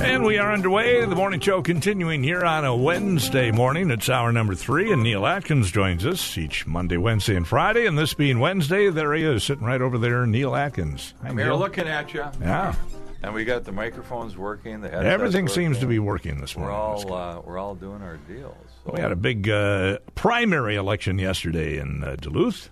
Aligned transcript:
And 0.00 0.22
we 0.24 0.38
are 0.38 0.52
underway. 0.52 1.04
The 1.04 1.16
morning 1.16 1.40
show 1.40 1.62
continuing 1.62 2.22
here 2.22 2.44
on 2.44 2.64
a 2.64 2.76
Wednesday 2.76 3.50
morning. 3.50 3.90
It's 3.90 4.08
hour 4.08 4.30
number 4.32 4.54
three, 4.54 4.92
and 4.92 5.02
Neill 5.02 5.26
Atkins 5.26 5.72
joins 5.72 6.04
us 6.06 6.36
each 6.36 6.66
Monday, 6.66 6.96
Wednesday, 6.96 7.36
and 7.36 7.46
Friday. 7.46 7.86
And 7.86 7.98
this 7.98 8.14
being 8.14 8.38
Wednesday, 8.38 8.90
there 8.90 9.14
he 9.14 9.24
is, 9.24 9.42
sitting 9.44 9.64
right 9.64 9.80
over 9.80 9.98
there, 9.98 10.26
Neill 10.26 10.54
Atkins. 10.54 11.14
Hi, 11.22 11.30
I'm 11.30 11.36
Neill. 11.36 11.46
here 11.46 11.54
looking 11.54 11.88
at 11.88 12.12
you. 12.14 12.24
Yeah. 12.40 12.74
And 13.22 13.32
we 13.32 13.44
got 13.46 13.64
the 13.64 13.72
microphones 13.72 14.36
working. 14.36 14.82
The 14.82 14.92
Everything 14.92 15.48
seems 15.48 15.78
to 15.78 15.86
be 15.86 15.98
working 15.98 16.40
this 16.40 16.56
morning. 16.56 16.76
We're 16.76 16.80
all 16.80 17.14
uh, 17.14 17.40
we're 17.40 17.58
all 17.58 17.74
doing 17.74 18.02
our 18.02 18.18
deals. 18.28 18.54
So. 18.84 18.92
We 18.92 19.00
had 19.00 19.12
a 19.12 19.16
big 19.16 19.48
uh, 19.48 19.98
primary 20.14 20.76
election 20.76 21.18
yesterday 21.18 21.78
in 21.78 22.04
uh, 22.04 22.16
Duluth. 22.20 22.68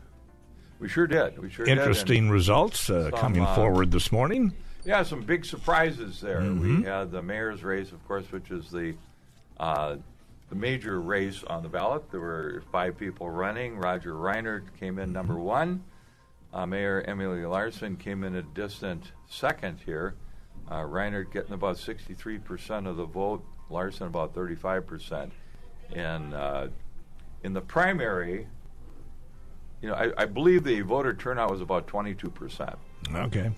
We 0.79 0.89
sure 0.89 1.07
did. 1.07 1.39
We 1.39 1.49
sure 1.49 1.65
Interesting 1.65 2.25
did. 2.25 2.33
results 2.33 2.91
uh, 2.91 3.11
coming 3.15 3.43
uh, 3.45 3.55
forward 3.55 3.93
this 3.93 4.13
morning. 4.13 4.53
Yeah, 4.85 5.03
some 5.05 5.23
big 5.23 5.45
surprises 5.45 6.21
there. 6.21 6.41
Mm-hmm. 6.41 6.81
We 6.81 6.87
had 6.87 7.13
the 7.13 7.23
mayor's 7.23 7.63
race, 7.63 7.93
of 7.93 8.07
course, 8.09 8.31
which 8.33 8.51
is 8.51 8.71
the 8.71 8.95
uh, 9.59 9.97
the 10.49 10.57
major 10.57 11.01
race 11.01 11.45
on 11.45 11.63
the 11.63 11.69
ballot. 11.69 12.11
There 12.11 12.21
were 12.21 12.63
five 12.73 12.99
people 12.99 13.31
running. 13.31 13.79
Roger 13.79 14.13
Reinert 14.13 14.65
came 14.79 14.99
in 14.99 15.13
number 15.13 15.35
mm-hmm. 15.35 15.43
one. 15.45 15.85
Uh, 16.53 16.67
Mayor 16.67 17.03
Emily 17.07 17.47
Larson 17.47 17.97
came 17.97 18.25
in 18.25 18.35
a 18.35 18.43
distant 18.43 19.13
second 19.31 19.79
here. 19.87 20.15
Uh, 20.69 20.81
Reinert 20.81 21.33
getting 21.33 21.55
about 21.55 21.77
63% 21.77 22.87
of 22.87 22.97
the 22.97 23.07
vote, 23.07 23.43
Larson 23.71 24.07
about 24.07 24.35
35%. 24.35 25.31
And 25.95 26.35
uh, 26.35 26.69
in 27.43 27.55
the 27.55 27.61
primary, 27.63 28.47
you 29.81 29.89
know, 29.89 29.95
I, 29.95 30.13
I, 30.23 30.27
believe 30.27 30.65
the 30.65 30.83
voter 30.83 31.15
turnout 31.15 31.51
was 31.51 31.61
about 31.61 31.87
22%. 31.87 32.77
Okay 33.15 33.51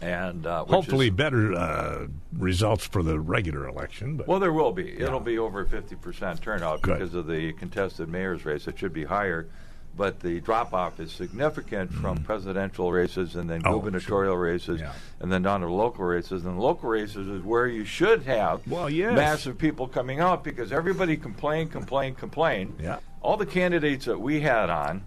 and 0.00 0.46
uh, 0.46 0.64
hopefully 0.64 1.08
is, 1.08 1.14
better 1.14 1.54
uh, 1.54 2.06
results 2.32 2.86
for 2.86 3.02
the 3.02 3.18
regular 3.18 3.66
election. 3.66 4.16
But 4.16 4.28
well, 4.28 4.40
there 4.40 4.52
will 4.52 4.72
be. 4.72 4.96
Yeah. 4.98 5.06
It'll 5.06 5.20
be 5.20 5.38
over 5.38 5.64
fifty 5.64 5.96
percent 5.96 6.42
turnout 6.42 6.82
Good. 6.82 6.98
because 6.98 7.14
of 7.14 7.26
the 7.26 7.52
contested 7.54 8.08
mayor's 8.08 8.44
race. 8.44 8.68
It 8.68 8.78
should 8.78 8.92
be 8.92 9.04
higher, 9.04 9.48
but 9.96 10.20
the 10.20 10.40
drop 10.40 10.74
off 10.74 11.00
is 11.00 11.12
significant 11.12 11.90
mm. 11.90 12.00
from 12.00 12.22
presidential 12.24 12.92
races 12.92 13.36
and 13.36 13.48
then 13.48 13.62
oh, 13.64 13.78
gubernatorial 13.78 14.34
sure. 14.34 14.42
races 14.42 14.80
yeah. 14.80 14.92
and 15.20 15.32
then 15.32 15.42
down 15.42 15.62
to 15.62 15.68
local 15.68 16.04
races. 16.04 16.44
And 16.44 16.60
local 16.60 16.90
races 16.90 17.26
is 17.28 17.42
where 17.42 17.66
you 17.66 17.84
should 17.84 18.24
have 18.24 18.66
well, 18.66 18.90
yes. 18.90 19.16
massive 19.16 19.56
people 19.56 19.88
coming 19.88 20.20
out 20.20 20.44
because 20.44 20.72
everybody 20.72 21.16
complained, 21.16 21.72
complained, 21.72 22.18
complained. 22.18 22.78
Yeah. 22.82 22.98
All 23.22 23.38
the 23.38 23.46
candidates 23.46 24.04
that 24.04 24.20
we 24.20 24.40
had 24.40 24.68
on 24.68 25.04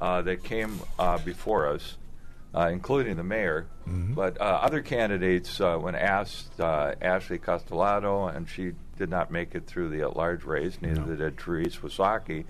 uh, 0.00 0.22
that 0.22 0.42
came 0.42 0.80
uh, 0.98 1.18
before 1.18 1.68
us 1.68 1.96
uh, 2.54 2.68
including 2.72 3.16
the 3.16 3.24
mayor. 3.24 3.66
Mm-hmm. 3.88 4.14
But 4.14 4.40
uh, 4.40 4.44
other 4.44 4.82
candidates, 4.82 5.60
uh, 5.60 5.76
when 5.76 5.94
asked, 5.94 6.60
uh, 6.60 6.94
Ashley 7.00 7.38
Castellato, 7.38 8.34
and 8.34 8.48
she 8.48 8.72
did 8.96 9.10
not 9.10 9.30
make 9.30 9.54
it 9.54 9.66
through 9.66 9.90
the 9.90 10.02
at-large 10.02 10.44
race. 10.44 10.78
Neither 10.80 11.00
no. 11.00 11.16
did 11.16 11.40
Therese 11.40 11.76
Wysocki. 11.76 12.44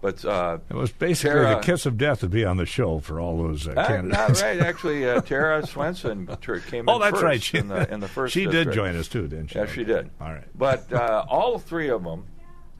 But 0.00 0.24
uh, 0.24 0.58
it 0.68 0.74
was 0.74 0.90
basically 0.90 1.42
Tara, 1.42 1.54
the 1.54 1.60
kiss 1.60 1.86
of 1.86 1.96
death 1.96 2.20
to 2.20 2.28
be 2.28 2.44
on 2.44 2.56
the 2.56 2.66
show 2.66 2.98
for 2.98 3.20
all 3.20 3.38
those 3.40 3.68
uh, 3.68 3.74
candidates. 3.86 4.18
Not 4.18 4.42
right, 4.42 4.60
actually. 4.66 5.02
Tara 5.22 5.64
Swenson 5.64 6.26
came. 6.66 6.88
oh, 6.88 6.98
that's 6.98 7.22
right. 7.22 7.40
She, 7.40 7.58
in, 7.58 7.68
the, 7.68 7.88
in 7.88 8.00
the 8.00 8.08
first. 8.08 8.34
She 8.34 8.46
district. 8.46 8.70
did 8.70 8.74
join 8.74 8.96
us 8.96 9.06
too, 9.06 9.28
didn't 9.28 9.48
she? 9.48 9.60
Yes, 9.60 9.70
she 9.70 9.84
did. 9.84 10.10
All 10.20 10.32
right. 10.32 10.44
But 10.56 10.92
all 10.92 11.60
three 11.60 11.88
of 11.88 12.02
them 12.02 12.24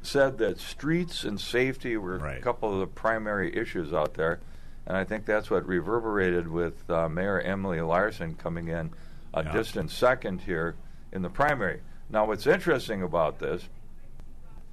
said 0.02 0.38
that 0.38 0.58
streets 0.58 1.22
and 1.24 1.40
safety 1.40 1.96
were 1.96 2.18
right. 2.18 2.38
a 2.38 2.40
couple 2.40 2.72
of 2.72 2.80
the 2.80 2.86
primary 2.86 3.56
issues 3.56 3.92
out 3.92 4.14
there. 4.14 4.40
And 4.86 4.96
I 4.96 5.04
think 5.04 5.24
that's 5.24 5.50
what 5.50 5.66
reverberated 5.66 6.48
with 6.48 6.88
uh, 6.90 7.08
Mayor 7.08 7.40
Emily 7.40 7.80
Larson 7.80 8.34
coming 8.34 8.68
in 8.68 8.90
a 9.34 9.44
yeah. 9.44 9.52
distant 9.52 9.90
second 9.90 10.42
here 10.42 10.74
in 11.12 11.22
the 11.22 11.30
primary. 11.30 11.80
Now, 12.10 12.26
what's 12.26 12.46
interesting 12.46 13.02
about 13.02 13.38
this 13.38 13.68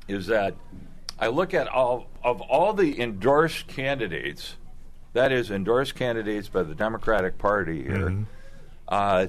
is 0.07 0.27
that 0.27 0.55
I 1.19 1.27
look 1.27 1.53
at 1.53 1.67
all 1.67 2.07
of 2.23 2.41
all 2.41 2.73
the 2.73 2.99
endorsed 2.99 3.67
candidates, 3.67 4.55
that 5.13 5.31
is, 5.31 5.51
endorsed 5.51 5.95
candidates 5.95 6.47
by 6.47 6.63
the 6.63 6.75
Democratic 6.75 7.37
Party 7.37 7.83
here. 7.83 8.09
Mm-hmm. 8.09 8.23
Uh, 8.87 9.27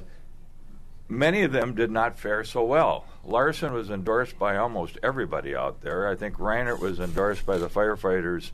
many 1.08 1.42
of 1.42 1.52
them 1.52 1.74
did 1.74 1.90
not 1.90 2.18
fare 2.18 2.44
so 2.44 2.64
well. 2.64 3.04
Larson 3.24 3.72
was 3.72 3.90
endorsed 3.90 4.38
by 4.38 4.56
almost 4.56 4.98
everybody 5.02 5.54
out 5.54 5.82
there. 5.82 6.08
I 6.08 6.16
think 6.16 6.36
Reinert 6.36 6.80
was 6.80 6.98
endorsed 6.98 7.44
by 7.44 7.58
the 7.58 7.68
firefighters 7.68 8.52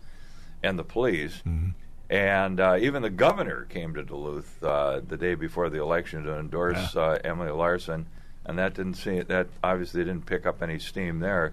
and 0.63 0.79
the 0.79 0.85
police. 0.85 1.43
Mm-hmm. 1.47 1.71
And 2.09 2.61
uh, 2.61 2.79
even 2.81 3.03
the 3.03 3.11
governor 3.11 3.67
came 3.69 3.95
to 3.95 4.03
Duluth 4.03 4.63
uh, 4.63 5.01
the 5.07 5.17
day 5.17 5.35
before 5.35 5.69
the 5.71 5.81
election 5.83 6.23
to 6.25 6.39
endorse 6.39 6.95
yeah. 6.95 7.01
uh, 7.01 7.19
Emily 7.25 7.51
Larson, 7.51 8.07
and 8.45 8.59
that 8.59 8.75
didn't 8.75 8.95
see 8.95 9.21
that 9.21 9.49
obviously 9.63 10.05
didn't 10.05 10.27
pick 10.27 10.47
up 10.47 10.63
any 10.63 10.79
steam 10.79 11.19
there. 11.19 11.53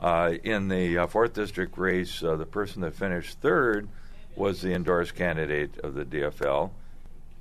Uh, 0.00 0.34
in 0.42 0.66
the 0.66 0.98
uh, 0.98 1.06
fourth 1.06 1.34
district 1.34 1.78
race, 1.78 2.24
uh, 2.24 2.34
the 2.34 2.46
person 2.46 2.82
that 2.82 2.94
finished 2.94 3.40
third 3.40 3.88
was 4.34 4.60
the 4.60 4.74
endorsed 4.74 5.14
candidate 5.14 5.78
of 5.78 5.94
the 5.94 6.04
DFL. 6.04 6.70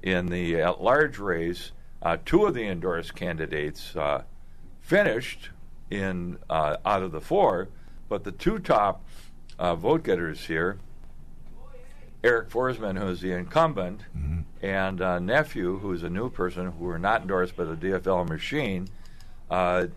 In 0.04 0.28
the 0.28 0.62
at-large 0.62 1.18
race, 1.18 1.72
two 2.26 2.46
of 2.46 2.54
the 2.54 2.68
endorsed 2.68 3.16
candidates 3.16 3.96
finished 4.82 5.50
in 5.90 6.38
out 6.50 7.02
of 7.02 7.12
the 7.12 7.22
four, 7.22 7.70
but 8.10 8.24
the 8.24 8.32
two 8.32 8.60
top 8.60 9.04
vote 9.60 10.04
getters 10.04 10.46
here 10.46 10.78
Arik 12.24 12.50
Forsman, 12.50 13.00
who 13.00 13.08
is 13.08 13.22
the 13.22 13.32
incumbent, 13.32 14.02
mm-hmm. 14.16 14.42
and 14.66 15.02
uh, 15.02 15.20
Nephew, 15.20 15.80
who 15.80 15.92
is 15.92 16.04
a 16.04 16.10
new 16.10 16.30
person 16.30 16.72
who 16.72 16.86
were 16.86 17.00
not 17.00 17.22
endorsed 17.22 17.56
by 17.56 17.64
the 17.64 17.76
DFL 17.76 18.30
machine, 18.30 18.88
uh, 19.50 19.88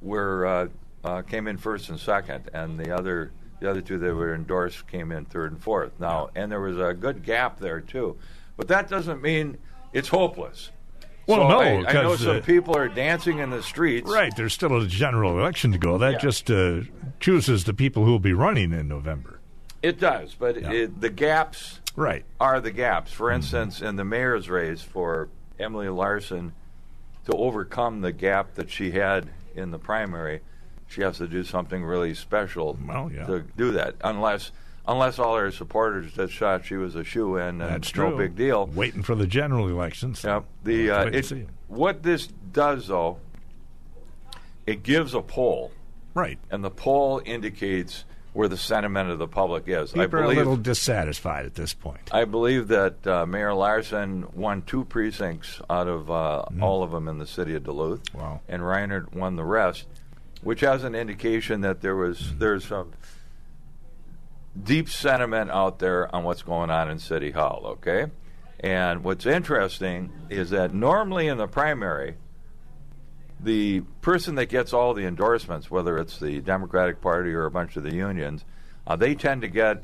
were 0.00 0.46
uh, 0.46 0.68
uh, 1.04 1.22
came 1.22 1.48
in 1.48 1.56
first 1.56 1.88
and 1.88 1.98
second, 1.98 2.48
and 2.52 2.78
the 2.78 2.94
other 2.94 3.32
the 3.60 3.68
other 3.70 3.80
two 3.80 3.98
that 3.98 4.14
were 4.14 4.34
endorsed 4.34 4.86
came 4.86 5.10
in 5.10 5.24
third 5.24 5.52
and 5.52 5.62
fourth. 5.62 5.92
Now, 5.98 6.30
and 6.34 6.52
there 6.52 6.60
was 6.60 6.78
a 6.78 6.94
good 6.94 7.24
gap 7.24 7.58
there 7.58 7.80
too, 7.80 8.16
but 8.56 8.68
that 8.68 8.88
doesn't 8.88 9.22
mean 9.22 9.58
it's 9.92 10.08
hopeless. 10.08 10.70
Well, 11.26 11.38
so 11.38 11.48
no, 11.48 11.58
I, 11.60 11.90
I 11.90 11.92
know 11.94 12.14
some 12.14 12.36
uh, 12.36 12.40
people 12.40 12.76
are 12.76 12.88
dancing 12.88 13.38
in 13.38 13.50
the 13.50 13.62
streets. 13.62 14.08
Right, 14.08 14.32
there's 14.36 14.52
still 14.52 14.80
a 14.80 14.86
general 14.86 15.38
election 15.38 15.72
to 15.72 15.78
go. 15.78 15.98
That 15.98 16.12
Yeah. 16.12 16.18
just 16.18 16.50
uh, 16.50 16.82
chooses 17.18 17.64
the 17.64 17.74
people 17.74 18.04
who 18.04 18.12
will 18.12 18.20
be 18.20 18.32
running 18.32 18.72
in 18.72 18.86
November. 18.86 19.35
It 19.82 20.00
does, 20.00 20.34
but 20.34 20.60
Yeah. 20.60 20.70
it, 20.72 21.00
the 21.00 21.10
gaps 21.10 21.80
Right. 21.94 22.24
are 22.40 22.60
the 22.60 22.70
gaps. 22.70 23.12
For 23.12 23.30
instance, 23.30 23.80
in 23.82 23.96
the 23.96 24.04
mayor's 24.04 24.48
race 24.50 24.82
for 24.82 25.28
Emily 25.58 25.88
Larson 25.88 26.52
to 27.26 27.32
overcome 27.36 28.00
the 28.00 28.12
gap 28.12 28.54
that 28.54 28.70
she 28.70 28.90
had 28.92 29.28
in 29.54 29.70
the 29.70 29.78
primary, 29.78 30.40
she 30.88 31.00
has 31.02 31.18
to 31.18 31.26
do 31.26 31.42
something 31.44 31.84
really 31.84 32.14
special 32.14 32.78
Well, 32.86 33.10
yeah. 33.12 33.26
to 33.26 33.44
do 33.56 33.70
that. 33.72 33.94
Unless 34.02 34.52
unless 34.88 35.18
all 35.18 35.36
her 35.36 35.50
supporters 35.50 36.12
just 36.12 36.38
thought 36.38 36.64
she 36.64 36.76
was 36.76 36.94
a 36.94 37.02
shoe 37.02 37.36
in 37.38 37.60
and 37.60 37.60
That's 37.60 37.92
no 37.96 38.10
true. 38.10 38.18
big 38.18 38.36
deal. 38.36 38.66
Waiting 38.68 39.02
for 39.02 39.16
the 39.16 39.26
general 39.26 39.66
elections. 39.68 40.22
Yep. 40.22 40.44
The 40.62 40.90
uh, 40.90 41.04
it, 41.06 41.32
what 41.66 42.04
this 42.04 42.28
does 42.52 42.86
though, 42.86 43.18
it 44.66 44.82
gives 44.84 45.12
a 45.14 45.22
poll, 45.22 45.72
Right. 46.14 46.38
and 46.50 46.62
the 46.62 46.70
poll 46.70 47.20
indicates 47.24 48.04
where 48.36 48.48
the 48.48 48.56
sentiment 48.56 49.08
of 49.10 49.18
the 49.18 49.26
public 49.26 49.64
is. 49.66 49.94
I 49.94 50.04
People 50.04 50.20
are 50.20 50.24
a 50.24 50.28
little 50.28 50.56
dissatisfied 50.58 51.46
at 51.46 51.54
this 51.54 51.72
point. 51.72 52.10
I 52.12 52.26
believe 52.26 52.68
that 52.68 53.06
uh, 53.06 53.24
Mayor 53.24 53.54
Larson 53.54 54.26
won 54.34 54.60
two 54.60 54.84
precincts 54.84 55.60
out 55.70 55.88
of 55.88 56.10
uh, 56.10 56.44
all 56.60 56.82
of 56.82 56.90
them 56.90 57.08
in 57.08 57.16
the 57.16 57.26
city 57.26 57.54
of 57.54 57.64
Duluth. 57.64 58.02
Wow. 58.14 58.40
and 58.46 58.62
Reinert 58.62 59.14
won 59.14 59.36
the 59.36 59.44
rest, 59.44 59.86
which 60.42 60.60
has 60.60 60.84
an 60.84 60.94
indication 60.94 61.62
that 61.62 61.80
there 61.80 61.96
was 61.96 62.18
Mm-hmm. 62.20 62.38
there's 62.38 62.64
some 62.66 62.92
deep 64.62 64.88
sentiment 64.90 65.50
out 65.50 65.78
there 65.78 66.14
on 66.14 66.24
what's 66.24 66.42
going 66.42 66.70
on 66.70 66.90
in 66.90 66.98
City 66.98 67.30
Hall. 67.30 67.62
Okay, 67.78 68.10
and 68.60 69.02
what's 69.02 69.24
interesting 69.24 70.12
is 70.28 70.50
that 70.50 70.74
normally 70.74 71.26
in 71.28 71.38
the 71.38 71.46
primary, 71.48 72.16
the 73.40 73.80
person 74.00 74.34
that 74.36 74.46
gets 74.46 74.72
all 74.72 74.94
the 74.94 75.04
endorsements, 75.04 75.70
whether 75.70 75.98
it's 75.98 76.18
the 76.18 76.40
Democratic 76.40 77.00
Party 77.00 77.32
or 77.32 77.44
a 77.44 77.50
bunch 77.50 77.76
of 77.76 77.82
the 77.82 77.94
unions, 77.94 78.44
uh, 78.86 78.96
they 78.96 79.14
tend 79.14 79.42
to 79.42 79.48
get 79.48 79.82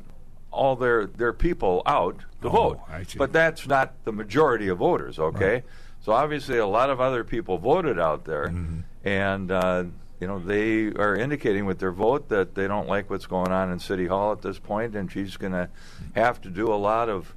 all 0.51 0.75
their, 0.75 1.05
their 1.07 1.33
people 1.33 1.81
out 1.85 2.17
to 2.41 2.47
Oh, 2.47 2.51
vote. 2.51 2.79
But 3.17 3.31
that's 3.33 3.67
not 3.67 3.93
the 4.05 4.11
majority 4.11 4.67
of 4.69 4.77
voters, 4.79 5.17
okay? 5.19 5.53
Right. 5.53 5.63
So 6.01 6.11
obviously, 6.11 6.57
a 6.57 6.67
lot 6.67 6.89
of 6.89 6.99
other 6.99 7.23
people 7.23 7.57
voted 7.57 7.99
out 7.99 8.25
there, 8.25 8.47
Mm-hmm. 8.47 8.79
and 9.07 9.51
uh, 9.51 9.83
you 10.19 10.27
know 10.27 10.39
they 10.39 10.87
are 10.87 11.15
indicating 11.15 11.65
with 11.65 11.79
their 11.79 11.91
vote 11.91 12.29
that 12.29 12.55
they 12.55 12.67
don't 12.67 12.87
like 12.87 13.09
what's 13.09 13.25
going 13.25 13.51
on 13.51 13.71
in 13.71 13.79
City 13.79 14.07
Hall 14.07 14.31
at 14.31 14.41
this 14.41 14.59
point, 14.59 14.95
and 14.95 15.11
she's 15.11 15.37
going 15.37 15.53
to 15.53 15.69
have 16.15 16.41
to 16.41 16.49
do 16.49 16.71
a 16.73 16.75
lot 16.75 17.07
of 17.09 17.33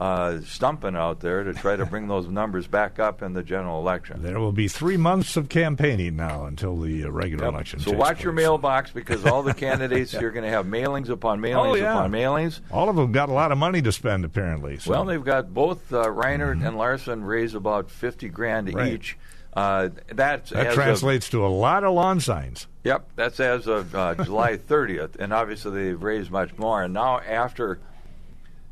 uh, 0.00 0.40
stumping 0.46 0.96
out 0.96 1.20
there 1.20 1.44
to 1.44 1.52
try 1.52 1.76
to 1.76 1.84
bring 1.84 2.08
those 2.08 2.26
numbers 2.40 2.66
back 2.66 2.98
up 2.98 3.20
in 3.22 3.34
the 3.34 3.42
general 3.42 3.78
election. 3.80 4.22
There 4.22 4.40
will 4.40 4.50
be 4.52 4.66
three 4.66 4.96
months 4.96 5.36
of 5.36 5.50
campaigning 5.50 6.16
now 6.16 6.46
until 6.46 6.80
the 6.80 7.04
uh, 7.04 7.10
regular 7.10 7.44
Yep. 7.44 7.52
election. 7.54 7.80
So 7.80 7.92
watch 7.92 8.24
your 8.24 8.32
mailbox 8.32 8.90
because 8.92 9.26
all 9.26 9.42
the 9.42 9.52
candidates 9.66 10.14
you're 10.14 10.30
going 10.30 10.44
to 10.44 10.50
have 10.50 10.64
mailings 10.66 11.10
upon 11.10 11.40
mailings 11.40 11.72
Oh, 11.72 11.74
yeah. 11.74 11.92
upon 11.92 12.12
mailings. 12.12 12.60
All 12.72 12.88
of 12.88 12.96
them 12.96 13.12
got 13.12 13.28
a 13.28 13.32
lot 13.32 13.52
of 13.52 13.58
money 13.58 13.82
to 13.82 13.92
spend, 13.92 14.24
apparently. 14.24 14.78
So. 14.78 14.90
Well, 14.90 15.04
they've 15.04 15.22
got 15.22 15.52
both 15.52 15.92
uh, 15.92 16.04
Reinert 16.06 16.66
and 16.66 16.78
Larson 16.78 17.22
raise 17.22 17.54
about 17.54 17.90
fifty 17.90 18.28
grand 18.30 18.68
Mm-hmm. 18.68 18.76
Right. 18.78 18.92
each. 18.94 19.18
Uh, 19.52 19.88
that's 20.14 20.50
that 20.50 20.66
as 20.66 20.68
of- 20.68 20.74
translates 20.74 21.28
to 21.30 21.44
a 21.44 21.48
lot 21.48 21.84
of 21.84 21.92
lawn 21.92 22.20
signs. 22.20 22.66
Yep, 22.84 23.10
that's 23.16 23.38
as 23.40 23.66
of 23.66 23.94
uh, 23.94 24.14
July 24.14 24.56
30th, 24.56 25.16
and 25.16 25.34
obviously 25.34 25.72
they've 25.88 26.02
raised 26.02 26.30
much 26.30 26.56
more. 26.56 26.82
And 26.82 26.94
now 26.94 27.18
after 27.20 27.78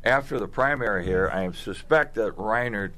after 0.03 0.39
the 0.39 0.47
primary 0.47 1.05
here, 1.05 1.29
I 1.31 1.51
suspect 1.51 2.15
that 2.15 2.35
Reinert 2.37 2.91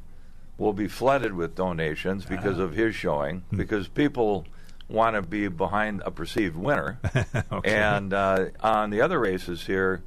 will 0.57 0.73
be 0.73 0.87
flooded 0.87 1.33
with 1.33 1.55
donations 1.55 2.25
because 2.25 2.59
of 2.59 2.73
his 2.73 2.93
showing, 2.95 3.43
because 3.51 3.87
people 3.87 4.45
want 4.87 5.15
to 5.15 5.21
be 5.21 5.47
behind 5.47 6.03
a 6.05 6.11
perceived 6.11 6.55
winner. 6.55 6.99
Okay. 7.51 7.73
And 7.73 8.13
uh, 8.13 8.45
on 8.61 8.89
the 8.91 9.01
other 9.01 9.19
races 9.19 9.65
here, 9.65 10.03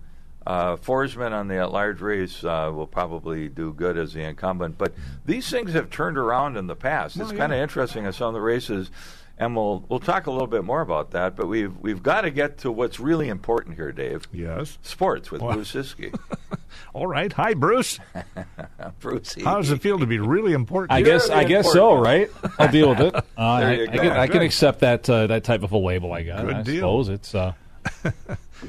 uh, 0.47 0.77
Forsman 0.77 1.33
on 1.33 1.49
the 1.49 1.57
at-large 1.57 2.01
race 2.01 2.43
uh, 2.45 2.71
will 2.73 2.87
probably 2.87 3.49
do 3.49 3.73
good 3.73 3.97
as 3.99 4.13
the 4.13 4.23
incumbent. 4.23 4.79
But 4.79 4.95
these 5.25 5.49
things 5.49 5.73
have 5.73 5.91
turned 5.91 6.19
around 6.19 6.57
in 6.57 6.67
the 6.67 6.77
past. 6.77 7.17
It's 7.17 7.31
Well, 7.31 7.39
kind 7.39 7.53
of 7.53 7.59
interesting 7.59 8.05
in 8.05 8.13
some 8.13 8.29
of 8.29 8.35
the 8.35 8.41
races, 8.41 8.91
and 9.39 9.55
we'll 9.57 9.85
we'll 9.89 10.01
talk 10.01 10.27
a 10.27 10.31
little 10.31 10.47
bit 10.47 10.65
more 10.65 10.81
about 10.81 11.11
that. 11.13 11.37
But 11.37 11.47
we've 11.49 11.77
we've 11.79 12.03
got 12.03 12.23
to 12.23 12.31
get 12.31 12.59
to 12.59 12.71
what's 12.73 12.99
really 13.01 13.29
important 13.29 13.77
here, 13.77 13.93
Dave. 13.93 14.27
Yes. 14.33 14.79
Sports 14.83 15.31
with 15.31 15.43
Well- 15.43 15.55
Bruce 15.55 15.73
Ciskie. 15.73 16.17
All 16.93 17.07
right. 17.07 17.33
Hi, 17.35 17.55
Bruce. 17.55 17.99
Bruce, 19.01 19.37
How 19.43 19.57
does 19.59 19.71
it 19.71 19.81
feel 19.81 19.99
to 20.01 20.07
be 20.07 20.19
really 20.19 20.53
important? 20.53 20.93
I 20.93 20.99
You're 20.99 21.07
guess 21.09 21.29
the 21.29 21.37
I 21.37 21.45
guess 21.45 21.73
so, 21.73 21.95
right? 22.01 22.29
I'll 22.59 22.71
deal 22.71 22.91
with 22.91 23.01
it. 23.01 23.15
Uh, 23.37 23.41
I, 23.41 23.73
I 23.83 23.87
can, 23.89 24.07
I 24.13 24.27
can 24.29 24.43
accept 24.43 24.81
that 24.81 25.11
uh, 25.11 25.27
that 25.27 25.43
type 25.43 25.65
of 25.65 25.73
a 25.73 25.77
label. 25.79 26.13
I 26.13 26.23
guess. 26.23 26.41
Good 26.41 26.55
I 26.55 26.63
deal. 26.63 26.77
suppose 26.77 27.09
it's. 27.09 27.35
Uh, 27.35 27.53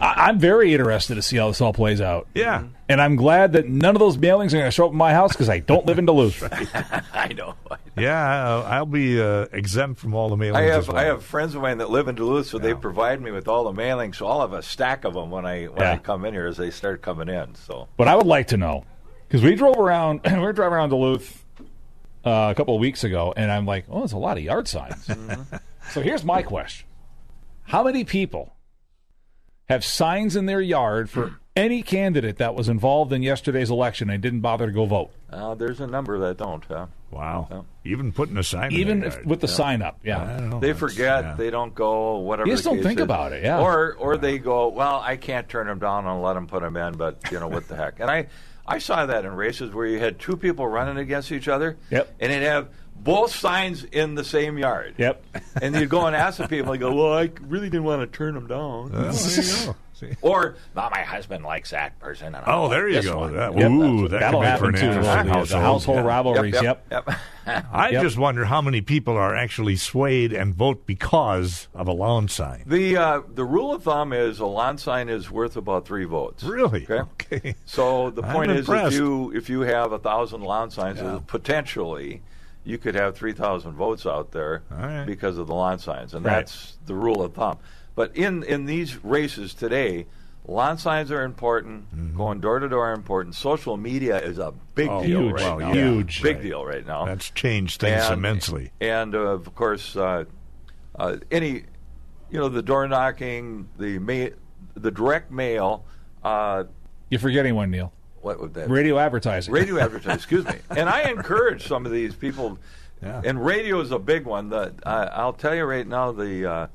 I, 0.02 0.28
I'm 0.28 0.40
very 0.40 0.74
interested 0.74 1.16
to 1.16 1.22
see 1.22 1.38
how 1.38 1.48
this 1.50 1.62
all 1.62 1.72
plays 1.72 2.02
out. 2.02 2.28
Yeah. 2.34 2.64
And 2.90 3.00
I'm 3.00 3.16
glad 3.16 3.54
that 3.54 3.68
none 3.70 3.96
of 3.96 4.00
those 4.00 4.18
mailings 4.18 4.48
are 4.48 4.58
going 4.58 4.66
to 4.66 4.72
show 4.72 4.86
up 4.88 4.92
in 4.92 4.98
my 4.98 5.14
house 5.14 5.32
because 5.34 5.50
I 5.50 5.60
don't 5.60 5.86
live 5.86 6.00
in 6.00 6.06
Duluth. 6.08 6.44
I 7.14 7.28
know. 7.38 7.54
Yeah, 8.02 8.64
I'll 8.66 8.86
be 8.86 9.22
uh, 9.22 9.48
exempt 9.54 10.02
from 10.02 10.14
all 10.14 10.28
the 10.28 10.36
mailings. 10.36 10.56
I 10.56 10.64
have 10.64 10.88
well. 10.90 10.98
I 10.98 11.06
have 11.06 11.24
friends 11.24 11.56
of 11.56 11.62
mine 11.62 11.78
that 11.78 11.90
live 11.90 12.10
in 12.10 12.16
Duluth, 12.16 12.48
so 12.48 12.58
they 12.58 12.74
provide 12.74 13.22
me 13.22 13.32
with 13.32 13.48
all 13.48 13.72
the 13.72 13.82
mailings. 13.82 14.16
So 14.16 14.28
I'll 14.28 14.42
have 14.42 14.52
a 14.52 14.62
stack 14.62 15.06
of 15.06 15.14
them 15.14 15.32
when 15.32 15.46
I 15.46 15.66
when 15.66 15.82
I 15.82 15.98
come 15.98 16.26
in 16.26 16.34
here 16.34 16.48
as 16.48 16.58
they 16.58 16.72
start 16.72 17.02
coming 17.02 17.30
in. 17.30 17.56
So 17.56 17.88
But 17.96 18.10
I 18.10 18.16
would 18.16 18.28
like 18.28 18.48
to 18.48 18.58
know 18.58 18.84
because 19.28 19.44
we 19.44 19.56
drove 19.56 19.78
around. 19.78 20.22
we 20.30 20.40
were 20.40 20.52
driving 20.52 20.74
around 20.74 20.90
Duluth 20.90 21.46
uh, 22.26 22.50
a 22.52 22.56
couple 22.56 22.76
of 22.76 22.82
weeks 22.82 23.06
ago, 23.06 23.34
and 23.36 23.50
I'm 23.50 23.66
like, 23.66 23.86
oh, 23.90 24.00
there's 24.00 24.12
a 24.12 24.18
lot 24.18 24.38
of 24.38 24.44
yard 24.44 24.68
signs. 24.68 25.10
so 25.92 26.02
here's 26.02 26.26
my 26.26 26.42
question: 26.42 26.88
How 27.64 27.84
many 27.84 28.04
people 28.04 28.56
have 29.70 29.86
signs 29.86 30.36
in 30.36 30.48
their 30.48 30.62
yard 30.62 31.10
for 31.10 31.40
any 31.56 31.82
candidate 31.82 32.38
that 32.38 32.56
was 32.56 32.68
involved 32.68 33.14
in 33.14 33.24
yesterday's 33.24 33.70
election 33.70 34.10
and 34.10 34.22
didn't 34.22 34.42
bother 34.42 34.66
to 34.68 34.72
go 34.74 34.86
vote, 34.86 35.12
uh, 35.32 35.56
there's 35.56 35.80
a 35.80 35.88
number 35.88 36.20
that 36.20 36.38
don't. 36.38 36.66
Huh? 36.66 36.88
Wow. 37.12 37.48
Yeah. 37.50 37.92
Even 37.92 38.12
putting 38.12 38.38
a 38.38 38.44
sign. 38.44 38.74
in 38.74 38.80
even 38.80 39.04
if, 39.04 39.26
with 39.26 39.42
the 39.42 39.48
sign 39.48 39.82
up? 39.82 40.00
Yeah. 40.04 40.40
know. 40.40 40.60
They 40.60 40.74
forget. 40.74 41.24
yeah. 41.24 41.36
They 41.36 41.50
don't 41.50 41.74
go. 41.74 42.18
Whatever. 42.18 42.48
You 42.50 42.54
just 42.54 42.66
don't 42.66 42.84
think 42.84 43.00
is. 43.00 43.04
about 43.04 43.32
it, 43.32 43.44
yeah. 43.44 43.62
Or 43.62 43.94
or 43.94 44.18
they 44.18 44.38
go. 44.38 44.70
Well, 44.70 45.00
I 45.00 45.16
can't 45.16 45.48
turn 45.48 45.68
them 45.68 45.80
down 45.80 46.06
and 46.06 46.22
let 46.22 46.34
them 46.34 46.48
put 46.48 46.62
them 46.62 46.76
in, 46.76 46.98
but 46.98 47.32
you 47.32 47.40
know 47.40 47.48
what 47.48 47.68
the 47.68 47.76
heck. 47.76 48.00
And 48.00 48.10
I 48.10 48.28
I 48.68 48.80
saw 48.80 49.06
that 49.06 49.26
in 49.26 49.34
races 49.34 49.74
where 49.74 49.86
you 49.86 50.00
had 50.00 50.20
two 50.20 50.36
people 50.36 50.68
running 50.68 50.98
against 50.98 51.32
each 51.32 51.48
other. 51.48 51.78
Yep. 51.92 52.16
And 52.20 52.32
it'd 52.32 52.48
have 52.48 52.70
both 52.96 53.36
signs 53.36 53.84
in 53.84 54.16
the 54.16 54.24
same 54.24 54.58
yard. 54.58 54.96
Yep. 54.98 55.24
And 55.62 55.76
you'd 55.76 55.90
go 55.90 56.08
and 56.08 56.16
ask 56.16 56.38
the 56.38 56.48
people. 56.48 56.72
They 56.72 56.80
go, 56.80 56.94
well, 56.94 57.14
I 57.14 57.30
really 57.42 57.70
didn't 57.70 57.84
want 57.84 58.02
to 58.02 58.18
turn 58.18 58.34
them 58.34 58.48
down. 58.48 58.92
Well, 58.92 59.14
there 59.14 59.44
you 59.44 59.66
go. 59.66 59.76
See? 59.96 60.12
Or, 60.22 60.56
well, 60.74 60.90
my 60.90 61.02
husband 61.02 61.44
likes 61.46 61.72
that 61.72 61.98
person. 62.00 62.36
And 62.36 62.44
Oh, 62.48 62.64
don't 62.64 62.70
there 62.72 62.90
you 62.90 63.02
go. 63.02 63.30
That, 63.30 63.58
Yep, 63.58 63.72
ooh, 63.72 64.08
that 64.10 64.20
That'll 64.20 64.42
could 64.42 64.48
happen 64.48 64.66
an 64.68 64.74
too. 64.76 64.86
interesting 64.88 65.26
The 65.26 65.32
household. 65.34 65.62
household 65.64 65.98
Yeah. 66.00 66.04
rivalries. 66.04 66.54
Yep, 66.54 66.64
Yep. 66.64 66.86
yep, 66.92 67.08
yep. 67.48 67.66
I 67.72 67.90
Yep. 67.90 68.04
just 68.04 68.18
wonder 68.18 68.46
how 68.46 68.62
many 68.62 68.82
people 68.82 69.16
are 69.16 69.34
actually 69.36 69.76
swayed 69.78 70.34
and 70.34 70.54
vote 70.54 70.86
because 70.86 71.68
of 71.74 71.88
a 71.88 71.92
lawn 71.94 72.28
sign. 72.28 72.64
The 72.66 72.98
uh, 72.98 73.22
the 73.34 73.46
rule 73.46 73.74
of 73.74 73.84
thumb 73.84 74.12
is 74.14 74.40
a 74.40 74.46
lawn 74.46 74.78
sign 74.78 75.08
is 75.10 75.32
worth 75.32 75.56
about 75.56 75.86
three 75.86 76.06
votes. 76.06 76.44
Really? 76.44 76.84
Okay. 76.90 77.02
Okay. 77.34 77.56
So 77.66 78.10
the 78.10 78.24
I'm 78.24 78.34
point 78.36 78.52
is, 78.52 78.68
if 78.70 78.94
you 78.94 79.32
if 79.34 79.50
you 79.50 79.62
have 79.62 79.92
a 79.92 80.00
thousand 80.00 80.42
lawn 80.42 80.72
signs, 80.72 81.00
Yeah. 81.00 81.20
potentially 81.28 82.22
you 82.64 82.78
could 82.80 82.96
have 82.96 83.16
three 83.16 83.32
thousand 83.34 83.74
votes 83.74 84.06
out 84.08 84.32
there 84.32 84.64
All 84.72 84.78
right. 84.80 85.06
because 85.06 85.38
of 85.38 85.48
the 85.48 85.54
lawn 85.54 85.78
signs, 85.80 86.14
and 86.16 86.26
Right. 86.26 86.38
that's 86.38 86.78
the 86.88 86.96
rule 86.96 87.22
of 87.22 87.34
thumb. 87.34 87.60
But 87.96 88.16
in 88.16 88.44
in 88.44 88.66
these 88.66 89.04
races 89.04 89.54
today, 89.54 90.06
lawn 90.48 90.78
signs 90.78 91.12
are 91.12 91.24
important. 91.24 92.16
Going 92.18 92.40
door 92.42 92.60
to 92.60 92.68
door 92.70 92.88
are 92.90 92.94
important. 92.94 93.36
Social 93.36 93.78
media 93.78 94.20
is 94.20 94.38
a 94.38 94.54
big 94.76 94.90
Mm-hmm. 94.90 94.98
Oh, 94.98 95.04
deal 95.08 95.22
huge. 95.22 95.34
right 95.34 95.42
Well, 95.42 95.60
now. 95.60 95.74
yeah. 95.74 95.74
Huge. 95.92 96.22
big 96.22 96.36
Right. 96.38 96.44
deal 96.44 96.66
right 96.66 96.86
now. 96.86 97.06
That's 97.06 97.30
changed 97.32 97.80
things 97.82 98.04
And- 98.04 98.14
immensely. 98.14 98.72
And 98.82 99.16
uh, 99.16 99.20
of 99.20 99.54
course, 99.56 99.96
uh, 99.96 100.26
uh, 101.00 101.18
any, 101.32 101.64
you 102.30 102.40
know, 102.40 102.50
the 102.50 102.62
door 102.62 102.88
knocking, 102.88 103.70
the 103.80 103.98
ma- 104.00 104.36
the 104.76 104.92
direct 104.92 105.32
mail. 105.32 105.86
Uh, 106.24 106.66
You're 107.10 107.20
forgetting 107.20 107.56
one, 107.56 107.72
Neill. 107.72 107.94
what 108.22 108.42
would 108.42 108.54
that? 108.56 108.70
Radio 108.70 108.98
advertising. 109.00 109.54
radio 109.54 109.80
advertising. 109.80 110.16
Excuse 110.16 110.46
me. 110.46 110.56
And 110.70 110.90
I 110.90 111.04
encourage 111.04 111.66
some 111.68 111.86
of 111.86 111.92
these 111.94 112.14
people. 112.16 112.58
Yeah. 113.02 113.22
And 113.24 113.46
radio 113.46 113.80
is 113.80 113.92
a 113.92 114.00
big 114.00 114.26
one. 114.26 114.50
That 114.50 114.74
uh, 114.86 115.10
I'll 115.14 115.34
tell 115.34 115.54
you 115.56 115.64
right 115.64 115.88
now. 115.88 116.12
The 116.12 116.70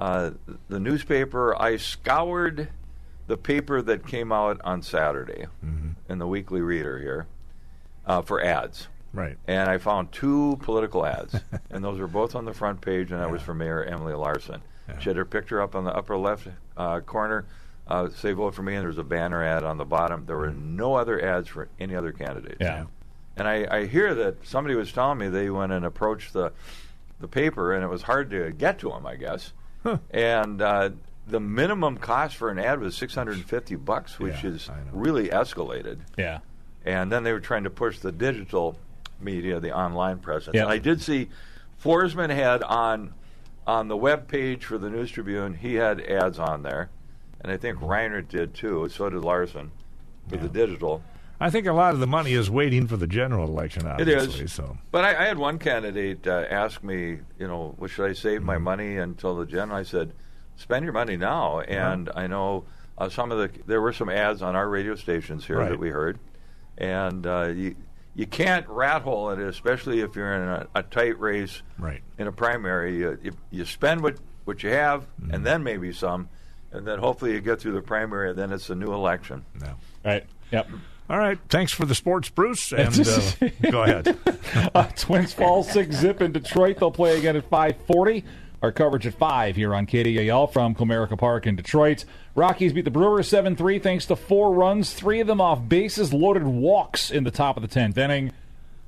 uh, 0.00 0.30
the 0.68 0.80
newspaper. 0.80 1.60
I 1.60 1.76
scoured 1.76 2.68
the 3.26 3.36
paper 3.36 3.82
that 3.82 4.06
came 4.06 4.32
out 4.32 4.60
on 4.64 4.82
Saturday 4.82 5.46
in 6.08 6.18
the 6.18 6.26
Weekly 6.26 6.60
Reader 6.60 6.98
here 6.98 7.26
uh, 8.06 8.22
for 8.22 8.42
ads. 8.42 8.88
Right. 9.12 9.36
And 9.46 9.68
I 9.68 9.78
found 9.78 10.12
two 10.12 10.58
political 10.62 11.06
ads, 11.06 11.34
and 11.70 11.82
those 11.82 11.98
were 11.98 12.06
both 12.06 12.34
on 12.34 12.44
the 12.44 12.52
front 12.52 12.80
page, 12.80 13.10
and 13.10 13.20
that 13.20 13.30
was 13.30 13.42
for 13.42 13.54
Mayor 13.54 13.82
Emily 13.84 14.14
Larson. 14.14 14.62
She 15.00 15.10
had 15.10 15.16
her 15.16 15.24
picture 15.24 15.60
up 15.60 15.74
on 15.74 15.84
the 15.84 15.92
upper 15.92 16.16
left 16.16 16.46
uh, 16.76 17.00
corner, 17.00 17.44
uh, 17.88 18.08
say 18.10 18.32
vote 18.32 18.54
for 18.54 18.62
me, 18.62 18.74
and 18.74 18.82
there 18.82 18.88
was 18.88 18.98
a 18.98 19.04
banner 19.04 19.42
ad 19.42 19.64
on 19.64 19.78
the 19.78 19.84
bottom. 19.84 20.26
There 20.26 20.36
were 20.36 20.52
no 20.52 20.94
other 20.94 21.20
ads 21.20 21.48
for 21.48 21.68
any 21.80 21.96
other 21.96 22.12
candidates. 22.12 22.58
Yeah. 22.60 22.84
And 23.36 23.48
I, 23.48 23.66
I 23.68 23.86
hear 23.86 24.14
that 24.14 24.46
somebody 24.46 24.76
was 24.76 24.92
telling 24.92 25.18
me 25.18 25.28
they 25.28 25.50
went 25.50 25.72
and 25.72 25.84
approached 25.84 26.32
the 26.32 26.52
the 27.18 27.28
paper, 27.28 27.72
and 27.72 27.82
it 27.82 27.88
was 27.88 28.02
hard 28.02 28.30
to 28.30 28.52
get 28.52 28.78
to 28.80 28.90
them, 28.90 29.06
I 29.06 29.16
guess. 29.16 29.52
And 30.10 30.62
uh, 30.62 30.90
the 31.26 31.40
minimum 31.40 31.96
cost 31.98 32.36
for 32.36 32.50
an 32.50 32.58
ad 32.58 32.80
was 32.80 32.96
six 32.96 33.14
hundred 33.14 33.36
and 33.36 33.44
fifty 33.48 33.74
bucks, 33.76 34.18
which 34.18 34.42
Yeah, 34.44 34.50
is 34.50 34.70
really 34.92 35.28
escalated 35.28 35.98
Yeah. 36.16 36.38
and 36.84 37.10
then 37.10 37.24
they 37.24 37.32
were 37.32 37.40
trying 37.40 37.64
to 37.64 37.70
push 37.70 37.98
the 37.98 38.12
digital 38.12 38.78
media, 39.20 39.58
the 39.60 39.72
online 39.76 40.18
presence. 40.18 40.54
Yep. 40.54 40.64
And 40.64 40.72
I 40.72 40.78
did 40.78 41.00
see 41.02 41.28
Forsman 41.82 42.30
had 42.30 42.62
on 42.62 43.14
on 43.66 43.88
the 43.88 43.96
web 43.96 44.28
page 44.28 44.64
for 44.64 44.78
the 44.78 44.88
News 44.88 45.10
Tribune, 45.10 45.54
he 45.54 45.74
had 45.74 46.00
ads 46.00 46.38
on 46.38 46.62
there, 46.62 46.88
and 47.40 47.50
I 47.50 47.56
think 47.56 47.78
Reinert 47.80 48.28
did 48.28 48.54
too. 48.54 48.88
So 48.88 49.10
did 49.10 49.22
Larson 49.22 49.72
for 50.28 50.36
the 50.36 50.48
digital. 50.48 51.02
I 51.40 51.50
think 51.50 51.66
a 51.66 51.72
lot 51.72 51.92
of 51.94 52.00
the 52.00 52.06
money 52.06 52.32
is 52.32 52.48
waiting 52.50 52.86
for 52.86 52.96
the 52.96 53.06
general 53.06 53.46
election, 53.46 53.86
It 53.86 53.90
obviously. 54.00 54.44
is. 54.44 54.52
So 54.52 54.78
But 54.90 55.04
I, 55.04 55.10
I 55.10 55.26
had 55.26 55.36
one 55.38 55.58
candidate 55.58 56.26
uh, 56.26 56.44
ask 56.48 56.82
me, 56.82 57.18
you 57.38 57.46
know, 57.46 57.74
well, 57.78 57.88
should 57.88 58.08
I 58.10 58.14
save 58.14 58.38
Mm-hmm. 58.38 58.46
my 58.46 58.58
money 58.58 58.96
until 58.96 59.36
the 59.36 59.44
general? 59.46 59.78
I 59.78 59.82
said, 59.82 60.12
spend 60.56 60.84
your 60.84 60.94
money 60.94 61.16
now. 61.16 61.60
And 61.60 62.10
I 62.14 62.26
know 62.26 62.64
uh, 62.98 63.08
some 63.10 63.30
of 63.32 63.38
the 63.38 63.50
there 63.66 63.80
were 63.82 63.92
some 63.92 64.08
ads 64.08 64.40
on 64.40 64.56
our 64.56 64.68
radio 64.68 64.94
stations 64.94 65.44
here 65.46 65.58
Right. 65.58 65.68
that 65.68 65.78
we 65.78 65.90
heard, 65.90 66.18
and 66.78 67.26
uh, 67.26 67.52
you 67.54 67.76
you 68.14 68.26
can't 68.26 68.66
rat 68.68 69.02
hole 69.02 69.28
it, 69.30 69.38
especially 69.38 70.00
if 70.00 70.16
you're 70.16 70.32
in 70.32 70.48
a, 70.48 70.66
a 70.76 70.82
tight 70.82 71.20
race 71.20 71.60
right. 71.78 72.00
in 72.16 72.26
a 72.26 72.32
primary. 72.32 72.96
You, 72.96 73.18
you, 73.22 73.32
you 73.50 73.64
spend 73.66 74.00
what 74.02 74.16
what 74.46 74.62
you 74.62 74.70
have, 74.70 75.02
Mm-hmm. 75.20 75.34
and 75.34 75.44
then 75.44 75.62
maybe 75.62 75.92
some, 75.92 76.30
and 76.72 76.86
then 76.86 76.98
hopefully 76.98 77.32
you 77.32 77.40
get 77.42 77.60
through 77.60 77.72
the 77.72 77.82
primary, 77.82 78.30
and 78.30 78.38
then 78.38 78.50
it's 78.52 78.70
a 78.70 78.74
new 78.74 78.92
election. 78.94 79.44
No. 79.60 79.74
Right. 80.02 80.24
Yep. 80.52 80.70
All 81.08 81.18
right. 81.18 81.38
Thanks 81.48 81.72
for 81.72 81.84
the 81.86 81.94
sports, 81.94 82.28
Bruce. 82.28 82.72
And 82.76 83.00
uh, 83.08 83.70
go 83.70 83.82
ahead. 83.82 84.18
Uh, 84.74 84.84
Twins 84.96 85.32
fall 85.32 85.62
six 85.62 85.96
zip 85.96 86.22
in 86.22 86.32
Detroit. 86.32 86.78
They'll 86.78 86.90
play 86.90 87.18
again 87.18 87.36
at 87.36 87.50
5:40. 87.50 88.22
Our 88.62 88.72
coverage 88.72 89.06
at 89.06 89.14
five 89.14 89.54
here 89.54 89.74
on 89.74 89.86
KDAL 89.86 90.52
from 90.52 90.74
Comerica 90.74 91.18
Park 91.18 91.46
in 91.46 91.56
Detroit. 91.56 92.04
Rockies 92.34 92.72
beat 92.72 92.84
the 92.86 92.90
Brewers 92.90 93.28
7-3 93.30 93.82
thanks 93.82 94.06
to 94.06 94.16
four 94.16 94.54
runs, 94.54 94.92
three 94.94 95.20
of 95.20 95.26
them 95.26 95.40
off 95.40 95.68
bases, 95.68 96.12
loaded 96.12 96.44
walks 96.44 97.10
in 97.10 97.24
the 97.24 97.30
top 97.30 97.56
of 97.56 97.62
the 97.62 97.68
tenth 97.68 97.98
inning. 97.98 98.32